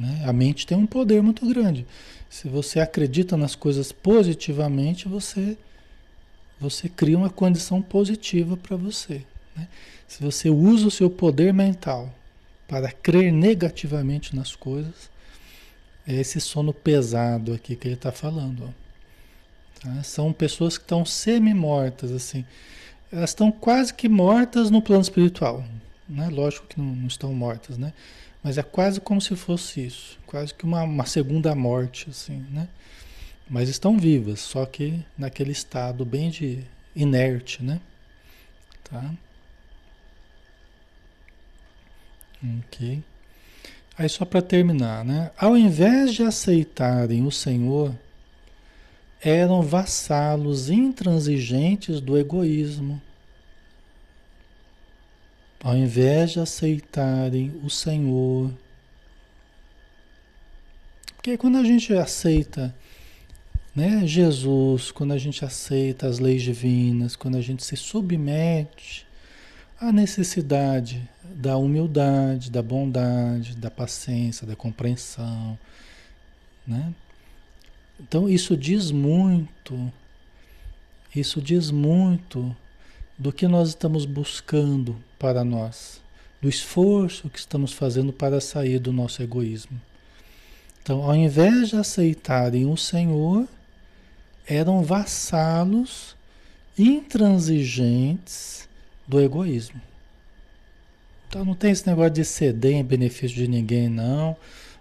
[0.00, 0.22] Né?
[0.24, 1.86] A mente tem um poder muito grande.
[2.28, 5.56] Se você acredita nas coisas positivamente, você,
[6.60, 9.22] você cria uma condição positiva para você.
[9.56, 9.66] Né?
[10.06, 12.12] Se você usa o seu poder mental
[12.66, 15.10] para crer negativamente nas coisas,
[16.06, 18.74] é esse sono pesado aqui que ele está falando.
[19.80, 20.02] Tá?
[20.02, 22.44] São pessoas que estão semi-mortas, assim.
[23.12, 25.64] Elas estão quase que mortas no plano espiritual.
[26.08, 26.28] Né?
[26.28, 27.92] Lógico que não, não, estão mortas, né?
[28.42, 30.18] Mas é quase como se fosse isso.
[30.26, 32.68] Quase que uma, uma segunda morte, assim, né?
[33.48, 36.62] Mas estão vivas, só que naquele estado bem de
[36.94, 37.80] inerte, né?
[38.84, 39.10] Tá?
[42.60, 43.02] Ok.
[43.96, 45.30] Aí só para terminar, né?
[45.36, 47.94] Ao invés de aceitarem o Senhor,
[49.20, 53.00] eram vassalos intransigentes do egoísmo.
[55.62, 58.50] Ao invés de aceitarem o Senhor.
[61.16, 62.74] Porque quando a gente aceita
[63.78, 69.06] né, Jesus, quando a gente aceita as leis divinas, quando a gente se submete
[69.80, 75.56] à necessidade da humildade, da bondade, da paciência, da compreensão,
[76.66, 76.92] né?
[78.00, 79.92] Então isso diz muito,
[81.14, 82.56] isso diz muito
[83.18, 86.00] do que nós estamos buscando para nós,
[86.40, 89.80] do esforço que estamos fazendo para sair do nosso egoísmo.
[90.82, 93.46] Então, ao invés de aceitarem o Senhor,
[94.46, 96.16] eram vassalos
[96.78, 98.68] intransigentes
[99.06, 99.80] do egoísmo.
[101.28, 104.34] Então não tem esse negócio de ceder em benefício de ninguém, não.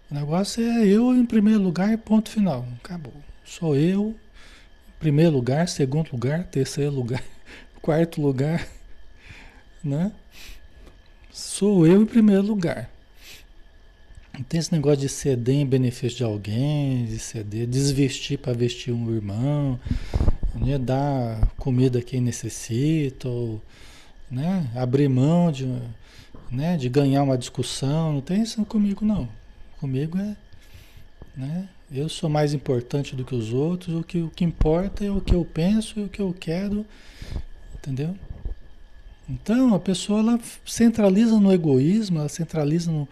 [0.09, 2.65] O negócio é eu em primeiro lugar, ponto final.
[2.81, 3.13] Acabou.
[3.43, 4.15] Sou eu,
[4.99, 7.21] primeiro lugar, segundo lugar, terceiro lugar,
[7.81, 8.67] quarto lugar,
[9.83, 10.11] né?
[11.31, 12.89] Sou eu em primeiro lugar.
[14.37, 18.93] Não tem esse negócio de ceder em benefício de alguém, de ceder, desvestir para vestir
[18.93, 19.79] um irmão,
[20.53, 20.77] né?
[20.77, 23.59] dar comida a quem necessita, ou
[24.29, 24.69] né?
[24.75, 25.65] abrir mão de,
[26.51, 26.77] né?
[26.77, 28.13] de ganhar uma discussão.
[28.13, 29.27] Não tem isso comigo, não.
[29.79, 30.35] Comigo é.
[31.35, 31.67] Né?
[31.91, 35.21] Eu sou mais importante do que os outros, o que, o que importa é o
[35.21, 36.85] que eu penso e o que eu quero,
[37.87, 38.13] entendeu?
[39.29, 43.07] Então a pessoa ela centraliza no egoísmo, ela centraliza no,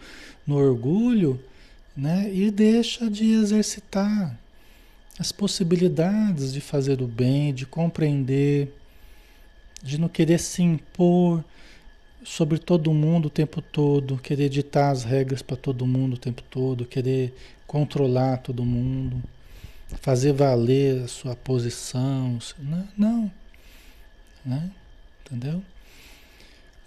[0.46, 1.40] no orgulho,
[1.96, 2.30] né?
[2.32, 4.38] E deixa de exercitar
[5.18, 8.70] as possibilidades de fazer o bem, de compreender,
[9.82, 11.42] de não querer se impor
[12.22, 16.42] sobre todo mundo o tempo todo, querer ditar as regras para todo mundo o tempo
[16.50, 17.34] todo, querer
[17.66, 19.22] controlar todo mundo,
[20.02, 22.38] fazer valer a sua posição.
[22.58, 23.32] Não, não.
[24.46, 24.70] Né?
[25.24, 25.60] Entendeu?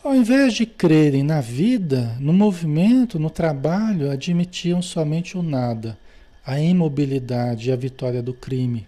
[0.02, 5.98] Ao invés de crerem na vida, no movimento, no trabalho, admitiam somente o nada,
[6.46, 8.88] a imobilidade e a vitória do crime.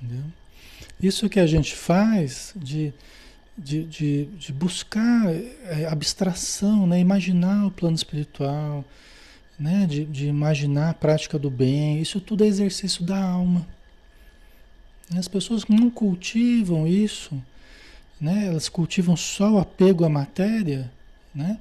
[0.00, 0.24] Entendeu?
[1.02, 2.92] Isso que a gente faz de,
[3.58, 5.26] de, de, de buscar
[5.64, 7.00] é, abstração, né?
[7.00, 8.84] imaginar o plano espiritual,
[9.58, 9.84] né?
[9.88, 13.66] de, de imaginar a prática do bem, isso tudo é exercício da alma.
[15.16, 17.42] As pessoas não cultivam isso,
[18.20, 18.46] né?
[18.46, 20.90] elas cultivam só o apego à matéria,
[21.34, 21.58] né?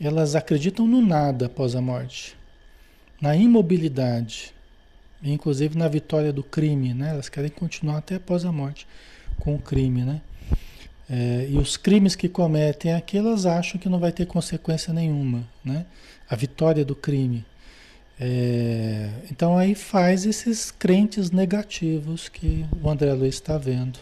[0.00, 2.36] elas acreditam no nada após a morte,
[3.20, 4.52] na imobilidade,
[5.22, 6.94] inclusive na vitória do crime.
[6.94, 7.10] Né?
[7.10, 8.86] Elas querem continuar até após a morte
[9.40, 10.04] com o crime.
[10.04, 10.20] Né?
[11.08, 15.44] É, e os crimes que cometem aqui, elas acham que não vai ter consequência nenhuma.
[15.64, 15.84] Né?
[16.28, 17.44] A vitória do crime.
[18.18, 23.98] É, então aí faz esses crentes negativos que o André Luiz está vendo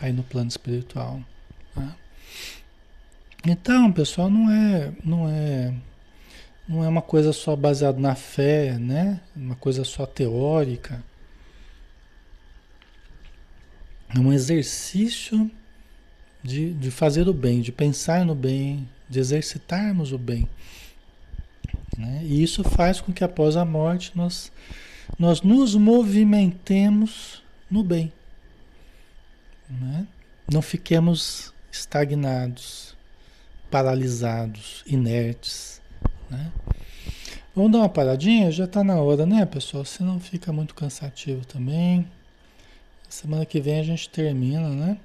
[0.00, 1.20] aí no plano espiritual.
[1.74, 1.94] Né?
[3.46, 5.74] Então, pessoal, não é, não é,
[6.68, 9.20] não é uma coisa só baseada na fé, né?
[9.34, 11.02] Uma coisa só teórica.
[14.14, 15.50] É um exercício
[16.42, 20.48] de, de fazer o bem, de pensar no bem, de exercitarmos o bem.
[21.96, 22.20] Né?
[22.24, 24.52] E isso faz com que após a morte nós,
[25.18, 28.12] nós nos movimentemos no bem.
[29.68, 30.06] Né?
[30.52, 32.94] Não fiquemos estagnados,
[33.70, 35.80] paralisados, inertes.
[36.30, 36.52] Né?
[37.54, 38.50] Vamos dar uma paradinha?
[38.50, 39.84] Já está na hora, né, pessoal?
[39.84, 42.06] Senão fica muito cansativo também.
[43.08, 44.98] Semana que vem a gente termina, né?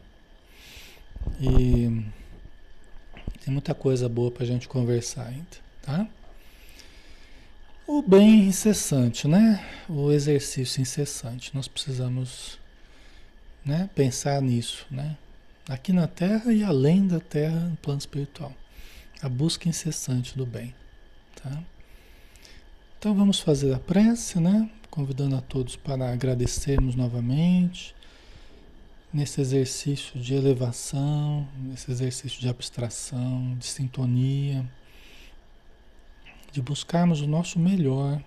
[1.40, 2.04] E
[3.44, 5.46] tem muita coisa boa para a gente conversar ainda,
[5.82, 6.08] tá?
[7.94, 9.62] O bem incessante, né?
[9.90, 11.54] O exercício incessante.
[11.54, 12.58] Nós precisamos
[13.66, 15.18] né, pensar nisso, né?
[15.68, 18.54] aqui na Terra e além da Terra no plano espiritual.
[19.22, 20.74] A busca incessante do bem.
[21.36, 21.62] Tá?
[22.98, 24.70] Então vamos fazer a prece, né?
[24.90, 27.94] Convidando a todos para agradecermos novamente
[29.14, 34.66] nesse exercício de elevação, nesse exercício de abstração, de sintonia,
[36.52, 38.22] de buscarmos o nosso melhor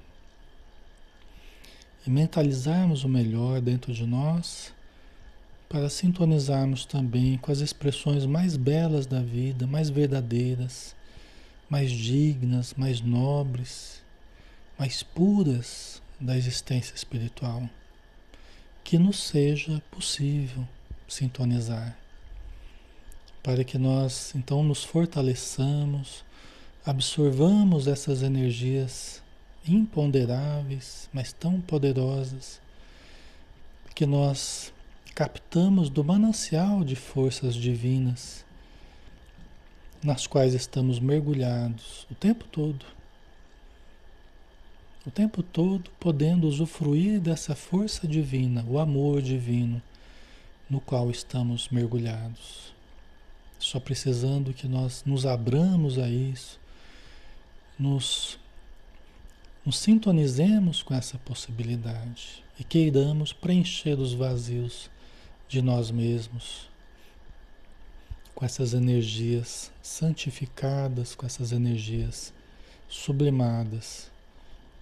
[2.06, 4.72] e mentalizarmos o melhor dentro de nós
[5.68, 10.94] para sintonizarmos também com as expressões mais belas da vida, mais verdadeiras,
[11.68, 14.02] mais dignas, mais nobres,
[14.78, 17.68] mais puras da existência espiritual.
[18.84, 20.66] Que nos seja possível
[21.08, 21.96] sintonizar,
[23.42, 26.24] para que nós então nos fortaleçamos,
[26.84, 29.22] absorvamos essas energias
[29.66, 32.60] imponderáveis, mas tão poderosas,
[33.94, 34.72] que nós
[35.14, 38.44] captamos do manancial de forças divinas
[40.02, 42.84] nas quais estamos mergulhados o tempo todo.
[45.06, 49.80] O tempo todo podendo usufruir dessa força divina, o amor divino
[50.68, 52.74] no qual estamos mergulhados.
[53.58, 56.58] Só precisando que nós nos abramos a isso,
[57.78, 58.38] nos,
[59.64, 64.90] nos sintonizemos com essa possibilidade e queiramos preencher os vazios
[65.48, 66.68] de nós mesmos,
[68.34, 72.32] com essas energias santificadas, com essas energias
[72.88, 74.10] sublimadas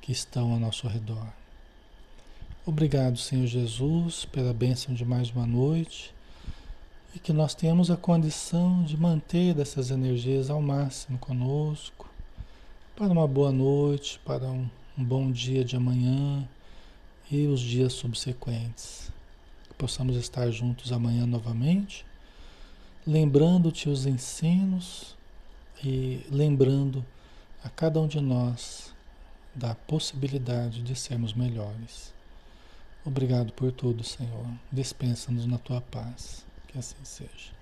[0.01, 1.26] que estão ao nosso redor.
[2.64, 6.14] Obrigado, Senhor Jesus, pela bênção de mais uma noite
[7.14, 12.01] e que nós tenhamos a condição de manter essas energias ao máximo conosco,
[12.95, 14.68] para uma boa noite, para um,
[14.99, 16.47] um bom dia de amanhã
[17.30, 19.11] e os dias subsequentes.
[19.68, 22.05] Que possamos estar juntos amanhã novamente,
[23.07, 25.16] lembrando-te os ensinos
[25.82, 27.05] e lembrando
[27.64, 28.93] a cada um de nós
[29.55, 32.12] da possibilidade de sermos melhores.
[33.05, 34.47] Obrigado por tudo, Senhor.
[34.70, 36.45] Dispensa-nos na tua paz.
[36.68, 37.62] Que assim seja.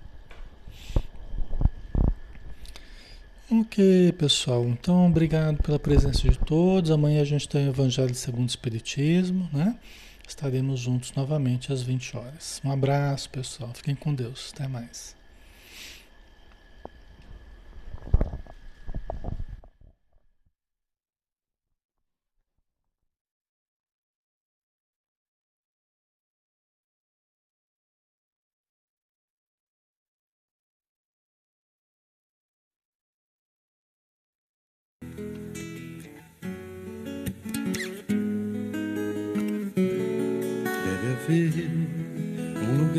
[3.53, 4.63] Ok, pessoal.
[4.63, 6.89] Então, obrigado pela presença de todos.
[6.89, 9.77] Amanhã a gente tem o Evangelho segundo o Espiritismo, né?
[10.25, 12.61] Estaremos juntos novamente às 20 horas.
[12.63, 13.73] Um abraço, pessoal.
[13.73, 14.53] Fiquem com Deus.
[14.55, 15.20] Até mais.